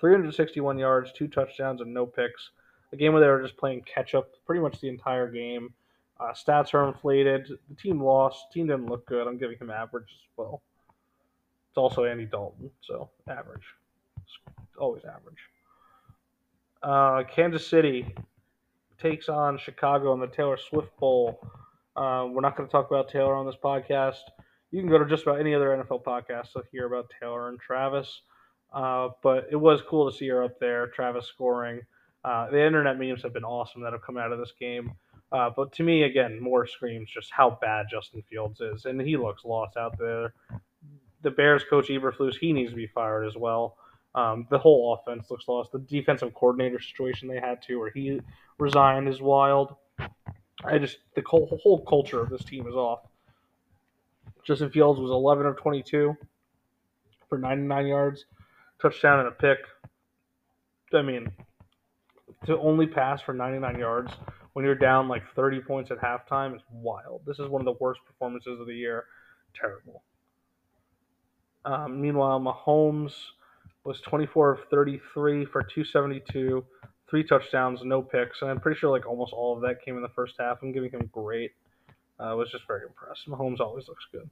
361 0.00 0.78
yards, 0.78 1.12
two 1.12 1.28
touchdowns, 1.28 1.82
and 1.82 1.92
no 1.92 2.06
picks. 2.06 2.50
A 2.92 2.96
game 2.96 3.12
where 3.12 3.20
they 3.20 3.28
were 3.28 3.42
just 3.42 3.58
playing 3.58 3.82
catch 3.82 4.14
up 4.14 4.30
pretty 4.46 4.62
much 4.62 4.80
the 4.80 4.88
entire 4.88 5.30
game. 5.30 5.74
Uh, 6.18 6.32
stats 6.32 6.72
are 6.72 6.86
inflated. 6.88 7.46
The 7.68 7.74
team 7.74 8.02
lost. 8.02 8.52
team 8.52 8.68
didn't 8.68 8.86
look 8.86 9.04
good. 9.06 9.26
I'm 9.26 9.36
giving 9.36 9.58
him 9.58 9.70
average 9.70 10.04
as 10.04 10.28
well. 10.36 10.62
It's 11.68 11.76
also 11.76 12.04
Andy 12.04 12.24
Dalton, 12.24 12.70
so 12.80 13.10
average. 13.28 13.64
It's 14.16 14.38
always 14.78 15.02
average. 15.04 15.40
Uh, 16.82 17.24
Kansas 17.24 17.66
City 17.66 18.14
takes 18.98 19.28
on 19.28 19.58
Chicago 19.58 20.12
in 20.14 20.20
the 20.20 20.26
Taylor 20.26 20.56
Swift 20.56 20.96
Bowl. 20.98 21.40
Uh, 21.96 22.26
we're 22.30 22.40
not 22.40 22.56
going 22.56 22.68
to 22.68 22.72
talk 22.72 22.90
about 22.90 23.08
Taylor 23.08 23.34
on 23.34 23.46
this 23.46 23.56
podcast. 23.62 24.18
You 24.70 24.80
can 24.80 24.90
go 24.90 24.98
to 24.98 25.06
just 25.06 25.22
about 25.22 25.40
any 25.40 25.54
other 25.54 25.68
NFL 25.68 26.02
podcast 26.02 26.52
to 26.52 26.62
hear 26.72 26.86
about 26.86 27.10
Taylor 27.20 27.48
and 27.48 27.60
Travis. 27.60 28.22
Uh, 28.72 29.10
but 29.22 29.46
it 29.50 29.56
was 29.56 29.82
cool 29.82 30.10
to 30.10 30.16
see 30.16 30.28
her 30.28 30.42
up 30.42 30.58
there, 30.58 30.88
Travis 30.88 31.26
scoring. 31.26 31.80
Uh, 32.24 32.50
the 32.50 32.64
internet 32.64 32.98
memes 32.98 33.22
have 33.22 33.32
been 33.32 33.44
awesome 33.44 33.82
that 33.82 33.92
have 33.92 34.02
come 34.02 34.16
out 34.16 34.32
of 34.32 34.38
this 34.38 34.52
game. 34.58 34.92
Uh, 35.30 35.50
but 35.54 35.72
to 35.72 35.82
me, 35.82 36.02
again, 36.02 36.40
more 36.40 36.66
screams 36.66 37.10
just 37.10 37.30
how 37.30 37.58
bad 37.60 37.86
Justin 37.90 38.22
Fields 38.28 38.60
is, 38.60 38.84
and 38.84 39.00
he 39.00 39.16
looks 39.16 39.44
lost 39.44 39.76
out 39.76 39.96
there. 39.98 40.32
The 41.22 41.30
Bears 41.30 41.64
coach 41.68 41.88
Eberflus, 41.88 42.36
he 42.36 42.52
needs 42.52 42.70
to 42.70 42.76
be 42.76 42.86
fired 42.86 43.26
as 43.26 43.36
well. 43.36 43.76
Um, 44.14 44.46
the 44.50 44.58
whole 44.58 44.94
offense 44.94 45.30
looks 45.30 45.48
lost. 45.48 45.72
The 45.72 45.80
defensive 45.80 46.32
coordinator 46.34 46.80
situation 46.80 47.28
they 47.28 47.40
had 47.40 47.60
to, 47.62 47.78
where 47.78 47.90
he 47.90 48.20
resigned, 48.58 49.08
is 49.08 49.20
wild. 49.20 49.74
I 50.64 50.78
just 50.78 50.98
the 51.16 51.22
whole, 51.26 51.84
culture 51.88 52.20
of 52.20 52.30
this 52.30 52.44
team 52.44 52.66
is 52.66 52.74
off. 52.74 53.00
Justin 54.44 54.70
Fields 54.70 55.00
was 55.00 55.10
11 55.10 55.46
of 55.46 55.56
22 55.56 56.16
for 57.28 57.38
99 57.38 57.86
yards, 57.86 58.24
touchdown 58.80 59.20
and 59.20 59.28
a 59.28 59.32
pick. 59.32 59.58
I 60.92 61.02
mean, 61.02 61.32
to 62.46 62.58
only 62.58 62.86
pass 62.86 63.20
for 63.20 63.34
99 63.34 63.78
yards 63.78 64.12
when 64.52 64.64
you're 64.64 64.74
down 64.76 65.08
like 65.08 65.22
30 65.34 65.60
points 65.60 65.90
at 65.90 65.98
halftime 65.98 66.54
is 66.54 66.62
wild. 66.70 67.22
This 67.26 67.38
is 67.40 67.48
one 67.48 67.60
of 67.60 67.64
the 67.64 67.76
worst 67.80 68.00
performances 68.06 68.60
of 68.60 68.66
the 68.66 68.74
year. 68.74 69.06
Terrible. 69.58 70.02
Um, 71.64 72.00
meanwhile, 72.00 72.38
Mahomes 72.40 73.14
was 73.84 74.00
24 74.00 74.52
of 74.52 74.60
33 74.70 75.44
for 75.44 75.62
272, 75.62 76.64
three 77.08 77.22
touchdowns, 77.22 77.80
no 77.84 78.02
picks, 78.02 78.40
and 78.40 78.50
I'm 78.50 78.60
pretty 78.60 78.78
sure 78.78 78.90
like 78.90 79.06
almost 79.06 79.32
all 79.32 79.54
of 79.54 79.62
that 79.62 79.84
came 79.84 79.96
in 79.96 80.02
the 80.02 80.08
first 80.08 80.34
half. 80.38 80.58
I'm 80.62 80.72
giving 80.72 80.90
him 80.90 81.08
great. 81.12 81.52
I 82.18 82.30
uh, 82.30 82.36
was 82.36 82.50
just 82.50 82.66
very 82.66 82.82
impressed. 82.86 83.28
Mahomes 83.28 83.60
always 83.60 83.88
looks 83.88 84.06
good. 84.10 84.28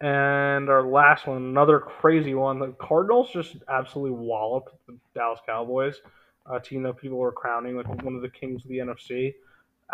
And 0.00 0.68
our 0.68 0.82
last 0.82 1.28
one, 1.28 1.36
another 1.36 1.78
crazy 1.78 2.34
one. 2.34 2.58
The 2.58 2.72
Cardinals 2.72 3.30
just 3.32 3.56
absolutely 3.68 4.18
walloped 4.18 4.74
the 4.88 4.98
Dallas 5.14 5.38
Cowboys, 5.46 6.00
a 6.46 6.58
team 6.58 6.82
that 6.82 6.96
people 6.96 7.18
were 7.18 7.30
crowning 7.30 7.76
like 7.76 7.88
one 8.02 8.16
of 8.16 8.22
the 8.22 8.28
kings 8.28 8.64
of 8.64 8.68
the 8.68 8.78
NFC. 8.78 9.34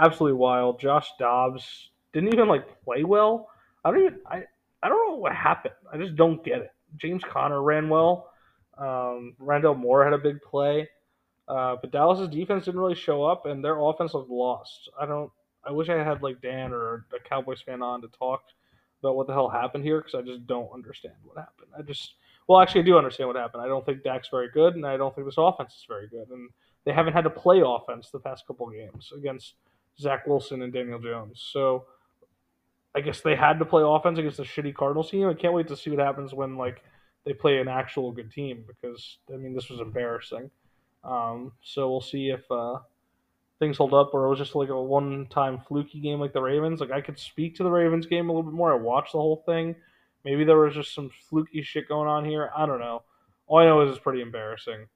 Absolutely 0.01 0.39
wild. 0.39 0.81
Josh 0.81 1.11
Dobbs 1.19 1.91
didn't 2.15 2.33
even 2.33 2.49
like 2.49 2.83
play 2.83 3.05
well. 3.05 3.51
I 3.85 3.91
don't 3.91 4.01
even 4.01 4.21
I, 4.27 4.45
I 4.83 4.89
don't 4.89 5.11
know 5.11 5.17
what 5.17 5.35
happened. 5.35 5.75
I 5.93 5.99
just 5.99 6.17
don't 6.17 6.43
get 6.43 6.59
it. 6.59 6.73
James 6.97 7.23
Conner 7.25 7.63
ran 7.63 7.89
well. 7.89 8.31
Um, 8.77 9.35
Rondale 9.41 9.77
Moore 9.77 10.05
had 10.05 10.13
a 10.13 10.19
big 10.19 10.41
play. 10.43 10.89
Uh, 11.49 11.77
but 11.81 11.91
Dallas's 11.91 12.29
defense 12.29 12.67
didn't 12.67 12.81
really 12.81 12.95
show 12.95 13.25
up, 13.25 13.47
and 13.47 13.65
their 13.65 13.81
offense 13.81 14.13
looked 14.15 14.31
lost. 14.31 14.91
I 15.01 15.07
don't. 15.07 15.31
I 15.65 15.73
wish 15.73 15.89
I 15.89 15.97
had 15.97 16.23
like 16.23 16.41
Dan 16.41 16.73
or 16.73 17.07
a 17.15 17.29
Cowboys 17.29 17.61
fan 17.63 17.83
on 17.83 18.01
to 18.03 18.09
talk 18.09 18.43
about 19.01 19.17
what 19.17 19.27
the 19.27 19.33
hell 19.33 19.49
happened 19.49 19.85
here 19.85 19.99
because 19.99 20.15
I 20.15 20.23
just 20.23 20.47
don't 20.47 20.73
understand 20.73 21.15
what 21.25 21.37
happened. 21.37 21.69
I 21.77 21.83
just, 21.83 22.15
well, 22.47 22.61
actually, 22.61 22.83
I 22.83 22.85
do 22.85 22.99
understand 22.99 23.29
what 23.29 23.37
happened. 23.37 23.63
I 23.63 23.67
don't 23.67 23.85
think 23.85 24.03
Dak's 24.03 24.29
very 24.29 24.51
good, 24.51 24.77
and 24.77 24.87
I 24.87 24.97
don't 24.97 25.15
think 25.15 25.27
this 25.27 25.37
offense 25.39 25.73
is 25.75 25.85
very 25.89 26.09
good, 26.09 26.29
and 26.31 26.51
they 26.85 26.93
haven't 26.93 27.13
had 27.13 27.25
to 27.25 27.31
play 27.31 27.63
offense 27.65 28.11
the 28.11 28.19
past 28.19 28.47
couple 28.47 28.69
games 28.71 29.13
against 29.17 29.55
Zach 29.99 30.27
Wilson 30.27 30.63
and 30.63 30.73
Daniel 30.73 30.99
Jones. 30.99 31.49
So 31.53 31.87
I 32.99 33.01
guess 33.01 33.21
they 33.21 33.37
had 33.37 33.61
to 33.61 33.65
play 33.65 33.83
offense 33.85 34.19
against 34.19 34.41
a 34.41 34.43
shitty 34.43 34.75
Cardinals 34.75 35.11
team. 35.11 35.29
I 35.29 35.35
can't 35.35 35.55
wait 35.55 35.69
to 35.69 35.77
see 35.77 35.91
what 35.91 36.01
happens 36.01 36.35
when 36.35 36.57
like 36.57 36.83
they 37.25 37.33
play 37.33 37.59
an 37.59 37.69
actual 37.69 38.11
good 38.11 38.33
team 38.33 38.65
because 38.67 39.19
I 39.33 39.37
mean 39.37 39.55
this 39.55 39.71
was 39.71 39.79
embarrassing. 39.79 40.51
Um, 41.05 41.53
so 41.63 41.89
we'll 41.89 42.01
see 42.01 42.31
if 42.31 42.43
uh, 42.51 42.79
things 43.61 43.77
hold 43.77 43.95
up, 43.95 44.11
or 44.13 44.27
it 44.27 44.31
was 44.31 44.39
just 44.39 44.57
like 44.57 44.69
a 44.69 44.83
one-time 44.83 45.61
fluky 45.69 46.01
game 46.01 46.19
like 46.19 46.33
the 46.33 46.43
Ravens. 46.43 46.81
Like 46.81 46.91
I 46.91 47.01
could 47.01 47.21
speak 47.21 47.55
to 47.57 47.63
the 47.63 47.71
Ravens 47.71 48.07
game 48.07 48.29
a 48.29 48.33
little 48.33 48.51
bit 48.51 48.57
more. 48.57 48.73
I 48.73 48.77
watched 48.77 49.13
the 49.13 49.19
whole 49.19 49.45
thing. 49.47 49.77
Maybe 50.25 50.45
there 50.45 50.59
was 50.59 50.75
just 50.75 50.93
some 50.93 51.11
fluky 51.31 51.63
shit 51.63 51.89
going 51.89 52.09
on 52.09 52.25
here. 52.25 52.51
I 52.57 52.67
don't 52.67 52.81
know. 52.81 53.05
All 53.47 53.59
I 53.59 53.65
know 53.65 53.81
is 53.83 53.91
it's 53.91 54.03
pretty 54.03 54.23
embarrassing. 54.23 54.87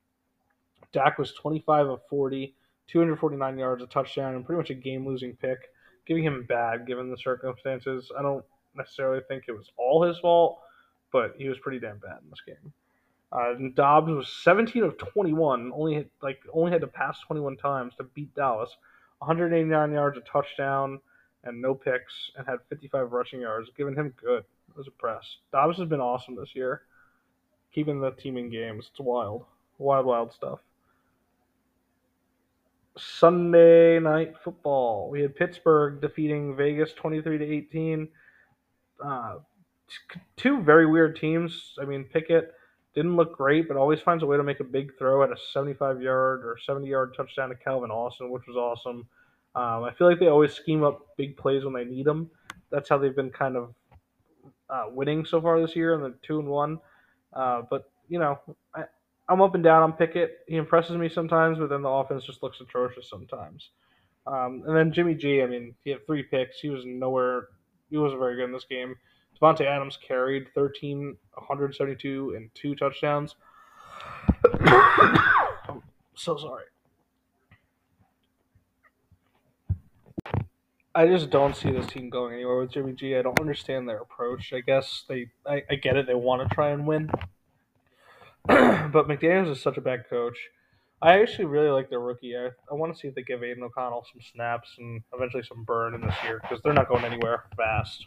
Dak 0.93 1.19
was 1.19 1.33
25 1.35 1.87
of 1.87 2.01
40, 2.11 2.55
249 2.89 3.59
yards, 3.59 3.83
a 3.83 3.87
touchdown, 3.87 4.35
and 4.35 4.45
pretty 4.45 4.59
much 4.59 4.71
a 4.71 4.75
game-losing 4.75 5.37
pick. 5.37 5.59
Giving 6.07 6.25
him 6.25 6.45
bad 6.49 6.87
given 6.87 7.11
the 7.11 7.17
circumstances. 7.17 8.11
I 8.19 8.23
don't 8.23 8.45
necessarily 8.75 9.23
think 9.29 9.45
it 9.47 9.53
was 9.53 9.71
all 9.77 10.03
his 10.03 10.19
fault, 10.19 10.61
but 11.13 11.35
he 11.39 11.49
was 11.49 11.59
pretty 11.59 11.79
damn 11.79 11.99
bad 11.99 12.19
in 12.23 12.31
this 12.31 12.41
game. 12.45 12.73
Uh, 13.33 13.55
Dobbs 13.75 14.13
was 14.13 14.29
17 14.43 14.83
of 14.83 14.99
21, 14.99 15.73
only 15.75 15.95
hit, 15.95 16.11
like 16.23 16.41
only 16.53 16.71
had 16.71 16.83
to 16.83 16.87
pass 16.87 17.19
21 17.27 17.57
times 17.57 17.95
to 17.97 18.05
beat 18.05 18.35
Dallas. 18.35 18.77
189 19.19 19.93
yards, 19.93 20.19
a 20.19 20.21
touchdown, 20.23 21.01
and 21.45 21.63
no 21.63 21.75
picks, 21.75 22.13
and 22.37 22.47
had 22.47 22.59
55 22.69 23.13
rushing 23.13 23.41
yards, 23.41 23.71
giving 23.77 23.95
him 23.95 24.13
good. 24.21 24.45
I 24.75 24.79
was 24.79 24.87
impressed. 24.87 25.39
Dobbs 25.53 25.79
has 25.79 25.89
been 25.89 26.01
awesome 26.01 26.35
this 26.35 26.55
year, 26.55 26.83
keeping 27.73 28.01
the 28.01 28.11
team 28.11 28.37
in 28.37 28.51
games. 28.51 28.89
It's 28.91 29.01
wild, 29.01 29.45
wild, 29.79 30.07
wild 30.07 30.33
stuff. 30.33 30.59
Sunday 32.97 33.99
night 33.99 34.35
football. 34.43 35.09
We 35.11 35.23
had 35.23 35.35
Pittsburgh 35.35 36.01
defeating 36.01 36.57
Vegas 36.57 36.93
23 36.93 37.39
to 37.39 37.45
18. 37.45 38.09
Uh, 39.05 39.37
two 40.37 40.63
very 40.63 40.87
weird 40.87 41.17
teams. 41.17 41.75
I 41.81 41.85
mean, 41.85 42.05
Pickett 42.05 42.53
didn't 42.95 43.17
look 43.17 43.37
great, 43.37 43.69
but 43.69 43.77
always 43.77 44.01
finds 44.01 44.23
a 44.23 44.27
way 44.27 44.37
to 44.37 44.43
make 44.43 44.61
a 44.61 44.65
big 44.65 44.97
throw 44.99 45.23
at 45.23 45.31
a 45.31 45.37
75 45.53 46.03
yard 46.03 46.45
or 46.45 46.57
70 46.65 46.87
yard 46.87 47.15
touchdown 47.17 47.49
to 47.49 47.55
Calvin 47.55 47.91
Austin, 47.91 48.31
which 48.31 48.47
was 48.47 48.57
awesome. 48.57 49.07
Um, 49.55 49.85
I 49.85 49.93
feel 49.97 50.09
like 50.09 50.19
they 50.19 50.29
always 50.29 50.53
scheme 50.53 50.83
up 50.83 51.07
big 51.17 51.37
plays 51.37 51.65
when 51.65 51.75
they 51.75 51.85
need 51.85 52.07
them. 52.07 52.31
That's 52.71 52.89
how 52.89 52.99
they've 52.99 53.17
been 53.17 53.31
kind 53.31 53.57
of 53.57 53.75
uh, 54.71 54.85
winning 54.91 55.25
so 55.25 55.41
far 55.41 55.61
this 55.61 55.77
year, 55.77 55.95
and 55.95 56.03
the 56.03 56.15
two 56.23 56.39
and 56.39 56.49
one. 56.49 56.79
Uh, 57.33 57.63
but 57.69 57.91
you 58.09 58.19
know, 58.19 58.39
I, 58.75 58.85
I'm 59.29 59.41
up 59.41 59.55
and 59.55 59.65
down 59.65 59.83
on 59.83 59.93
Pickett. 59.93 60.39
He 60.47 60.57
impresses 60.57 60.97
me 60.97 61.09
sometimes, 61.09 61.59
but 61.59 61.69
then 61.69 61.83
the 61.83 61.89
offense 61.89 62.25
just 62.25 62.43
looks 62.43 62.61
atrocious 62.61 63.09
sometimes. 63.09 63.71
Um, 64.27 64.63
and 64.67 64.77
then 64.77 64.93
Jimmy 64.93 65.15
G, 65.15 65.43
I 65.43 65.47
mean, 65.47 65.75
he 65.85 65.91
had 65.91 66.07
three 66.07 66.23
picks. 66.23 66.61
He 66.61 66.69
was 66.69 66.85
nowhere. 66.85 67.49
He 67.91 67.97
wasn't 67.97 68.21
very 68.21 68.37
good 68.37 68.45
in 68.45 68.53
this 68.53 68.67
game. 68.69 68.95
Davante 69.41 69.67
Adams 69.67 69.97
carried 69.97 70.49
13, 70.55 71.17
172, 71.35 72.35
and 72.37 72.51
two 72.55 72.75
touchdowns. 72.75 73.35
I'm 74.45 75.83
so 76.15 76.37
sorry. 76.37 76.65
I 80.95 81.07
just 81.07 81.31
don't 81.31 81.57
see 81.57 81.71
this 81.71 81.87
team 81.87 82.11
going 82.11 82.35
anywhere 82.35 82.59
with 82.61 82.73
Jimmy 82.73 82.93
G. 82.93 83.17
I 83.17 83.23
don't 83.23 83.41
understand 83.41 83.89
their 83.89 83.99
approach. 83.99 84.53
I 84.53 84.61
guess 84.61 85.05
they, 85.09 85.29
I, 85.47 85.63
I 85.71 85.77
get 85.77 85.97
it. 85.97 86.07
They 86.07 86.15
want 86.15 86.47
to 86.47 86.55
try 86.55 86.71
and 86.71 86.87
win, 86.87 87.11
but 88.47 89.09
McDaniels 89.09 89.53
is 89.53 89.61
such 89.61 89.77
a 89.77 89.81
bad 89.81 90.05
coach. 90.11 90.37
I 91.01 91.21
actually 91.21 91.47
really 91.47 91.71
like 91.71 91.91
their 91.91 92.01
rookie. 92.01 92.37
I, 92.37 92.47
I 92.71 92.75
want 92.75 92.95
to 92.95 92.99
see 92.99 93.09
if 93.09 93.15
they 93.15 93.23
give 93.23 93.43
Aidan 93.43 93.65
O'Connell 93.65 94.05
some 94.13 94.21
snaps 94.33 94.69
and 94.79 95.03
eventually 95.13 95.43
some 95.43 95.65
burn 95.65 95.95
in 95.95 96.01
this 96.01 96.15
year 96.25 96.41
because 96.41 96.63
they're 96.63 96.73
not 96.73 96.89
going 96.89 97.05
anywhere 97.05 97.45
fast. 97.57 98.05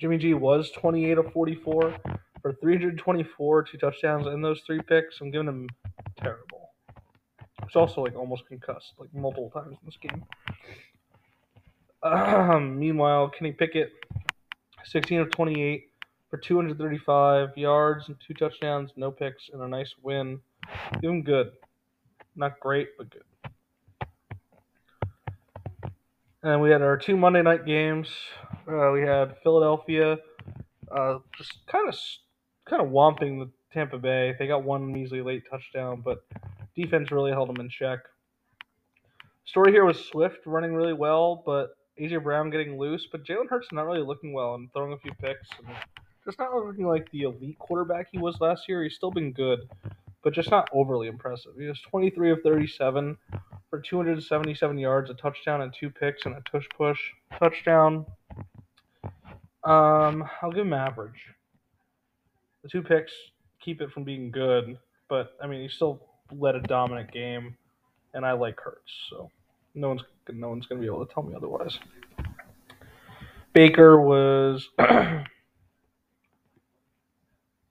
Jimmy 0.00 0.18
G 0.18 0.34
was 0.34 0.70
28 0.72 1.18
of 1.18 1.32
44 1.32 1.96
for 2.42 2.52
324, 2.60 3.62
two 3.62 3.78
touchdowns, 3.78 4.26
and 4.26 4.44
those 4.44 4.60
three 4.66 4.80
picks. 4.80 5.20
I'm 5.20 5.30
giving 5.30 5.48
him 5.48 5.68
terrible. 6.20 6.70
He's 7.66 7.74
also 7.74 8.02
like 8.02 8.14
almost 8.14 8.46
concussed 8.46 8.92
like 8.98 9.08
multiple 9.14 9.50
times 9.50 9.76
in 9.80 9.86
this 9.86 9.96
game. 9.96 10.22
Um, 12.02 12.78
meanwhile, 12.78 13.30
Kenny 13.30 13.52
Pickett, 13.52 13.92
16 14.84 15.20
of 15.20 15.30
28 15.30 15.84
for 16.34 16.38
235 16.40 17.56
yards 17.56 18.08
and 18.08 18.16
two 18.18 18.34
touchdowns, 18.34 18.90
no 18.96 19.12
picks, 19.12 19.50
and 19.52 19.62
a 19.62 19.68
nice 19.68 19.94
win. 20.02 20.40
Doing 21.00 21.22
good. 21.22 21.52
Not 22.34 22.58
great, 22.58 22.88
but 22.98 23.06
good. 23.08 23.22
And 26.42 26.60
we 26.60 26.70
had 26.70 26.82
our 26.82 26.96
two 26.96 27.16
Monday 27.16 27.40
night 27.42 27.64
games. 27.64 28.08
Uh, 28.66 28.90
we 28.90 29.02
had 29.02 29.36
Philadelphia, 29.44 30.18
uh, 30.90 31.18
just 31.38 31.52
kind 31.68 31.88
of 31.88 31.94
kind 32.68 32.82
of 32.82 32.88
whomping 32.88 33.38
the 33.38 33.48
Tampa 33.72 33.98
Bay. 33.98 34.34
They 34.36 34.48
got 34.48 34.64
one 34.64 34.92
measly 34.92 35.22
late 35.22 35.44
touchdown, 35.48 36.02
but 36.04 36.24
defense 36.74 37.12
really 37.12 37.30
held 37.30 37.48
them 37.48 37.60
in 37.60 37.70
check. 37.70 38.00
Story 39.44 39.70
here 39.70 39.84
was 39.84 40.04
Swift 40.04 40.46
running 40.46 40.74
really 40.74 40.94
well, 40.94 41.44
but 41.46 41.76
AJ 42.00 42.24
Brown 42.24 42.50
getting 42.50 42.76
loose. 42.76 43.06
But 43.12 43.24
Jalen 43.24 43.48
Hurts 43.48 43.68
not 43.70 43.86
really 43.86 44.02
looking 44.02 44.32
well 44.32 44.56
and 44.56 44.72
throwing 44.72 44.94
a 44.94 44.98
few 44.98 45.12
picks. 45.12 45.48
And 45.58 45.76
just 46.24 46.38
not 46.38 46.54
looking 46.54 46.86
like 46.86 47.10
the 47.10 47.22
elite 47.22 47.58
quarterback 47.58 48.08
he 48.10 48.18
was 48.18 48.40
last 48.40 48.68
year. 48.68 48.82
He's 48.82 48.94
still 48.94 49.10
been 49.10 49.32
good, 49.32 49.60
but 50.22 50.32
just 50.32 50.50
not 50.50 50.68
overly 50.72 51.08
impressive. 51.08 51.52
He 51.58 51.66
was 51.66 51.80
23 51.90 52.32
of 52.32 52.38
37 52.42 53.16
for 53.70 53.80
277 53.80 54.78
yards, 54.78 55.10
a 55.10 55.14
touchdown, 55.14 55.60
and 55.62 55.74
two 55.78 55.90
picks, 55.90 56.24
and 56.26 56.34
a 56.34 56.42
tush 56.50 56.66
push 56.76 57.00
touchdown. 57.38 58.06
Um, 59.64 60.24
I'll 60.42 60.50
give 60.50 60.66
him 60.66 60.72
average. 60.72 61.28
The 62.62 62.68
two 62.68 62.82
picks 62.82 63.12
keep 63.60 63.80
it 63.80 63.90
from 63.92 64.04
being 64.04 64.30
good, 64.30 64.78
but 65.08 65.36
I 65.42 65.46
mean 65.46 65.62
he 65.62 65.68
still 65.68 66.02
led 66.32 66.54
a 66.54 66.60
dominant 66.60 67.12
game, 67.12 67.56
and 68.12 68.24
I 68.24 68.32
like 68.32 68.60
Hurts, 68.60 68.92
so 69.10 69.30
no 69.74 69.88
one's 69.88 70.02
no 70.32 70.48
one's 70.48 70.66
gonna 70.66 70.80
be 70.80 70.86
able 70.86 71.04
to 71.04 71.12
tell 71.12 71.22
me 71.22 71.34
otherwise. 71.34 71.78
Baker 73.52 74.00
was 74.00 74.68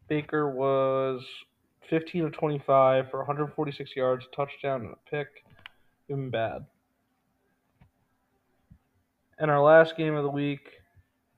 Baker 0.08 0.50
was 0.50 1.24
15 1.90 2.26
of 2.26 2.32
25 2.34 3.10
for 3.10 3.20
146 3.20 3.96
yards, 3.96 4.26
touchdown, 4.36 4.82
and 4.82 4.92
a 4.92 5.10
pick. 5.10 5.28
Even 6.10 6.30
bad. 6.30 6.66
And 9.40 9.50
our 9.50 9.62
last 9.62 9.98
game 9.98 10.16
of 10.16 10.24
the 10.24 10.30
week 10.30 10.70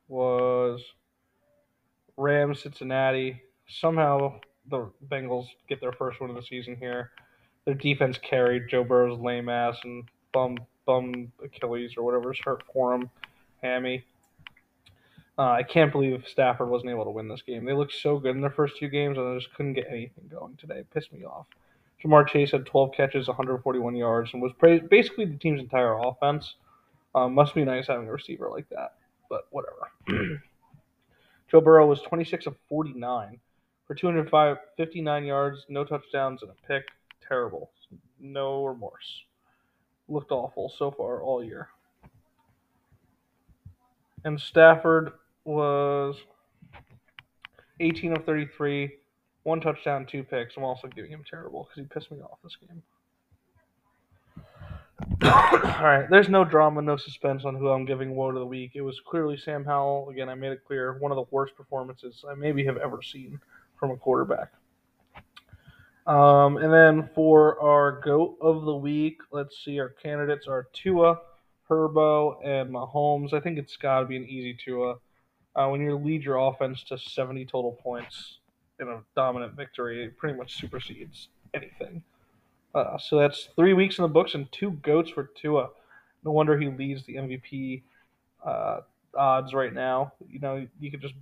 was 0.08 0.82
Rams 2.18 2.62
Cincinnati. 2.62 3.42
Somehow 3.68 4.40
the 4.70 4.92
Bengals 5.08 5.48
get 5.70 5.82
their 5.82 5.92
first 5.92 6.20
win 6.20 6.30
of 6.30 6.36
the 6.36 6.44
season 6.44 6.76
here. 6.76 7.12
Their 7.66 7.76
defense 7.76 8.18
carried 8.18 8.70
Joe 8.70 8.84
Burrow's 8.84 9.20
lame 9.20 9.50
ass 9.50 9.78
and 9.84 10.04
bum 10.34 10.58
bum 10.86 11.32
Achilles 11.44 11.94
or 11.98 12.04
whatever's 12.04 12.40
hurt 12.44 12.64
for 12.72 12.94
him, 12.94 13.10
hammy. 13.62 14.04
Uh, 15.38 15.52
I 15.52 15.64
can't 15.64 15.92
believe 15.92 16.24
Stafford 16.28 16.70
wasn't 16.70 16.92
able 16.92 17.04
to 17.04 17.12
win 17.12 17.28
this 17.28 17.42
game. 17.42 17.66
They 17.66 17.74
looked 17.74 17.94
so 17.94 18.20
good 18.20 18.36
in 18.36 18.42
their 18.42 18.50
first 18.50 18.78
two 18.78 18.88
games, 18.88 19.18
and 19.18 19.34
they 19.34 19.40
just 19.40 19.54
couldn't 19.54 19.74
get 19.74 19.88
anything 19.90 20.30
going 20.30 20.56
today. 20.56 20.80
It 20.80 20.92
pissed 20.92 21.12
me 21.12 21.26
off. 21.26 21.48
Ja'Marr 22.04 22.28
Chase 22.28 22.52
had 22.52 22.66
12 22.66 22.94
catches, 22.96 23.28
141 23.28 23.96
yards, 23.96 24.32
and 24.34 24.42
was 24.42 24.54
basically 24.90 25.26
the 25.26 25.38
team's 25.38 25.60
entire 25.60 25.98
offense. 25.98 26.56
Um, 27.14 27.34
must 27.34 27.56
be 27.56 27.66
nice 27.66 27.88
having 27.88 28.08
a 28.08 28.12
receiver 28.12 28.50
like 28.50 28.70
that 28.70 28.94
but 29.30 29.48
whatever. 29.52 29.92
Joe 31.50 31.62
Burrow 31.62 31.88
was 31.88 32.02
26 32.02 32.48
of 32.48 32.56
49 32.70 33.40
for 33.86 33.96
259 33.96 35.26
yards, 35.26 35.66
no 35.70 35.84
touchdowns, 35.84 36.42
and 36.42 36.52
a 36.52 36.68
pick. 36.68 36.86
Terrible. 37.28 37.72
No 38.20 38.66
remorse. 38.66 39.24
Looked 40.08 40.32
awful 40.32 40.74
so 40.76 40.92
far 40.92 41.22
all 41.22 41.44
year. 41.44 41.70
And 44.24 44.40
Stafford 44.40 45.14
was 45.46 46.16
18 47.80 48.18
of 48.18 48.26
33, 48.26 48.92
one 49.44 49.62
touchdown, 49.62 50.06
two 50.06 50.24
picks. 50.24 50.58
I'm 50.58 50.64
also 50.64 50.88
giving 50.88 51.12
him 51.12 51.24
terrible 51.30 51.64
because 51.64 51.84
he 51.84 51.94
pissed 51.94 52.12
me 52.12 52.18
off 52.20 52.40
this 52.44 52.58
game. 52.58 52.82
All 55.24 55.84
right, 55.84 56.10
there's 56.10 56.30
no 56.30 56.44
drama, 56.44 56.82
no 56.82 56.98
suspense 56.98 57.46
on 57.46 57.56
who 57.56 57.70
I'm 57.70 57.86
giving 57.86 58.16
woe 58.16 58.32
to 58.32 58.40
the 58.40 58.46
week. 58.46 58.72
It 58.76 58.82
was 58.82 59.00
clearly 59.06 59.38
Sam 59.38 59.64
Howell. 59.64 60.10
Again, 60.10 60.30
I 60.30 60.36
made 60.36 60.52
it 60.52 60.64
clear 60.66 60.98
one 61.00 61.12
of 61.12 61.16
the 61.16 61.26
worst 61.32 61.56
performances 61.56 62.24
I 62.30 62.34
maybe 62.34 62.66
have 62.66 62.78
ever 62.78 63.02
seen 63.02 63.40
from 63.80 63.92
a 63.92 63.98
quarterback. 63.98 64.52
Um, 66.08 66.58
and 66.58 66.72
then 66.72 67.10
for 67.16 67.60
our 67.62 68.00
goat 68.02 68.38
of 68.40 68.66
the 68.66 68.76
week, 68.76 69.18
let's 69.32 69.64
see. 69.64 69.80
Our 69.80 69.90
candidates 69.90 70.48
are 70.48 70.68
Tua, 70.72 71.20
Herbo, 71.70 72.46
and 72.46 72.72
Mahomes. 72.72 73.34
I 73.34 73.40
think 73.40 73.58
it's 73.58 73.76
got 73.76 74.02
to 74.02 74.06
be 74.06 74.16
an 74.16 74.26
easy 74.26 74.56
Tua. 74.64 74.96
Uh, 75.56 75.68
when 75.70 75.82
you 75.82 75.96
lead 75.96 76.24
your 76.24 76.38
offense 76.38 76.84
to 76.84 76.98
70 76.98 77.46
total 77.46 77.72
points 77.72 78.40
in 78.80 78.88
a 78.88 79.00
dominant 79.16 79.54
victory, 79.54 80.04
it 80.04 80.18
pretty 80.18 80.38
much 80.38 80.60
supersedes 80.60 81.30
anything. 81.54 82.04
Uh, 82.74 82.98
so 82.98 83.18
that's 83.18 83.50
three 83.56 83.74
weeks 83.74 83.98
in 83.98 84.02
the 84.04 84.10
books 84.10 84.34
and 84.34 84.52
two 84.52 84.72
goats 84.72 85.10
for 85.10 85.30
Tua. 85.42 85.70
No 86.26 86.32
wonder 86.32 86.58
he 86.58 86.68
leads 86.68 87.06
the 87.06 87.16
MVP 87.16 87.84
uh, 88.46 88.82
odds 89.18 89.54
right 89.54 89.74
now. 89.74 90.12
You 90.30 90.40
know, 90.40 90.68
you 90.80 90.92
could 90.92 91.02
just 91.02 91.14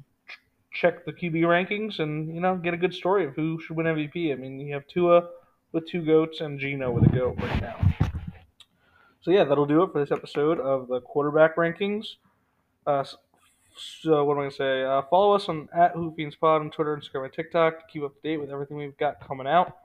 check 0.72 1.06
the 1.06 1.14
QB 1.14 1.42
rankings 1.42 2.00
and 2.00 2.34
you 2.34 2.42
know 2.42 2.56
get 2.56 2.74
a 2.74 2.78
good 2.78 2.94
story 2.94 3.26
of 3.26 3.36
who 3.36 3.62
should 3.62 3.76
win 3.76 3.86
MVP. 3.86 4.32
I 4.32 4.36
mean, 4.36 4.60
you 4.60 4.74
have 4.74 4.88
Tua 4.88 5.30
with 5.72 5.88
two 5.88 6.04
goats 6.04 6.42
and 6.42 6.60
Geno 6.60 6.92
with 6.92 7.06
a 7.06 7.16
goat 7.16 7.36
right 7.40 7.62
now. 7.62 7.94
So 9.22 9.32
yeah, 9.32 9.44
that'll 9.44 9.66
do 9.66 9.84
it 9.84 9.92
for 9.92 10.00
this 10.00 10.12
episode 10.12 10.60
of 10.60 10.88
the 10.88 11.00
quarterback 11.02 11.56
rankings. 11.56 12.06
Uh, 12.86 13.06
so 13.76 14.24
what 14.24 14.34
am 14.34 14.40
I 14.40 14.42
gonna 14.44 14.52
say? 14.52 14.84
Uh, 14.84 15.02
follow 15.10 15.34
us 15.34 15.50
on 15.50 15.70
at 15.76 15.96
HoopFiendsPod 15.96 16.62
on 16.62 16.70
Twitter, 16.72 16.98
Instagram, 16.98 17.26
and 17.26 17.34
TikTok 17.34 17.80
to 17.80 17.86
keep 17.92 18.04
up 18.04 18.14
to 18.16 18.22
date 18.22 18.38
with 18.38 18.50
everything 18.50 18.78
we've 18.78 18.98
got 18.98 19.26
coming 19.26 19.48
out. 19.48 19.78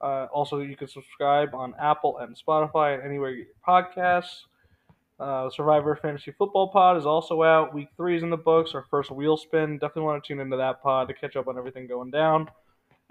Uh, 0.00 0.26
also, 0.32 0.58
you 0.60 0.76
can 0.76 0.88
subscribe 0.88 1.54
on 1.54 1.74
Apple 1.80 2.18
and 2.18 2.36
Spotify 2.36 2.94
and 2.94 3.02
anywhere 3.02 3.30
you 3.30 3.44
get 3.44 3.46
your 3.46 3.82
podcasts. 3.82 4.42
Uh, 5.18 5.48
Survivor 5.48 5.96
Fantasy 5.96 6.32
Football 6.32 6.68
Pod 6.68 6.96
is 6.96 7.06
also 7.06 7.42
out. 7.42 7.72
Week 7.72 7.88
three 7.96 8.16
is 8.16 8.22
in 8.22 8.30
the 8.30 8.36
books. 8.36 8.72
Our 8.74 8.84
first 8.90 9.10
wheel 9.10 9.36
spin. 9.36 9.78
Definitely 9.78 10.02
want 10.02 10.22
to 10.22 10.28
tune 10.28 10.40
into 10.40 10.56
that 10.56 10.82
pod 10.82 11.08
to 11.08 11.14
catch 11.14 11.36
up 11.36 11.48
on 11.48 11.56
everything 11.56 11.86
going 11.86 12.10
down. 12.10 12.50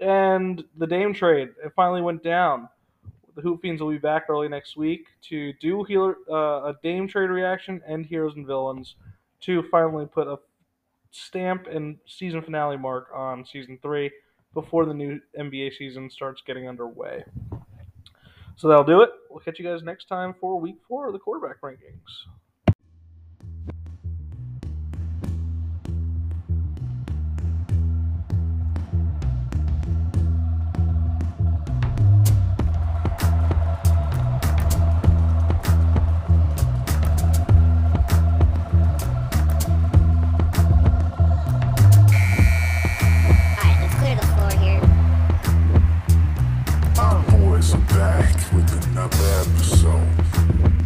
And 0.00 0.62
the 0.76 0.86
Dame 0.86 1.14
trade. 1.14 1.48
It 1.64 1.72
finally 1.74 2.02
went 2.02 2.22
down. 2.22 2.68
The 3.34 3.42
Hoop 3.42 3.62
Fiends 3.62 3.80
will 3.80 3.90
be 3.90 3.98
back 3.98 4.26
early 4.28 4.48
next 4.48 4.76
week 4.76 5.06
to 5.30 5.52
do 5.54 5.82
healer, 5.84 6.16
uh, 6.30 6.70
a 6.70 6.76
Dame 6.82 7.08
trade 7.08 7.30
reaction 7.30 7.80
and 7.88 8.06
Heroes 8.06 8.36
and 8.36 8.46
Villains 8.46 8.94
to 9.46 9.62
finally 9.70 10.06
put 10.06 10.26
a 10.26 10.38
stamp 11.10 11.66
and 11.66 11.96
season 12.06 12.42
finale 12.42 12.76
mark 12.76 13.08
on 13.14 13.44
season 13.44 13.78
three 13.82 14.10
before 14.52 14.84
the 14.84 14.94
new 14.94 15.20
NBA 15.38 15.76
season 15.76 16.10
starts 16.10 16.42
getting 16.46 16.68
underway. 16.68 17.24
So 18.56 18.68
that'll 18.68 18.84
do 18.84 19.02
it. 19.02 19.10
We'll 19.30 19.40
catch 19.40 19.58
you 19.58 19.64
guys 19.64 19.82
next 19.82 20.06
time 20.06 20.34
for 20.40 20.60
week 20.60 20.76
four 20.88 21.06
of 21.06 21.12
the 21.12 21.18
quarterback 21.18 21.60
rankings. 21.60 22.00
Back 48.04 48.52
with 48.52 48.70
another 48.90 49.24
episode. 49.40 50.83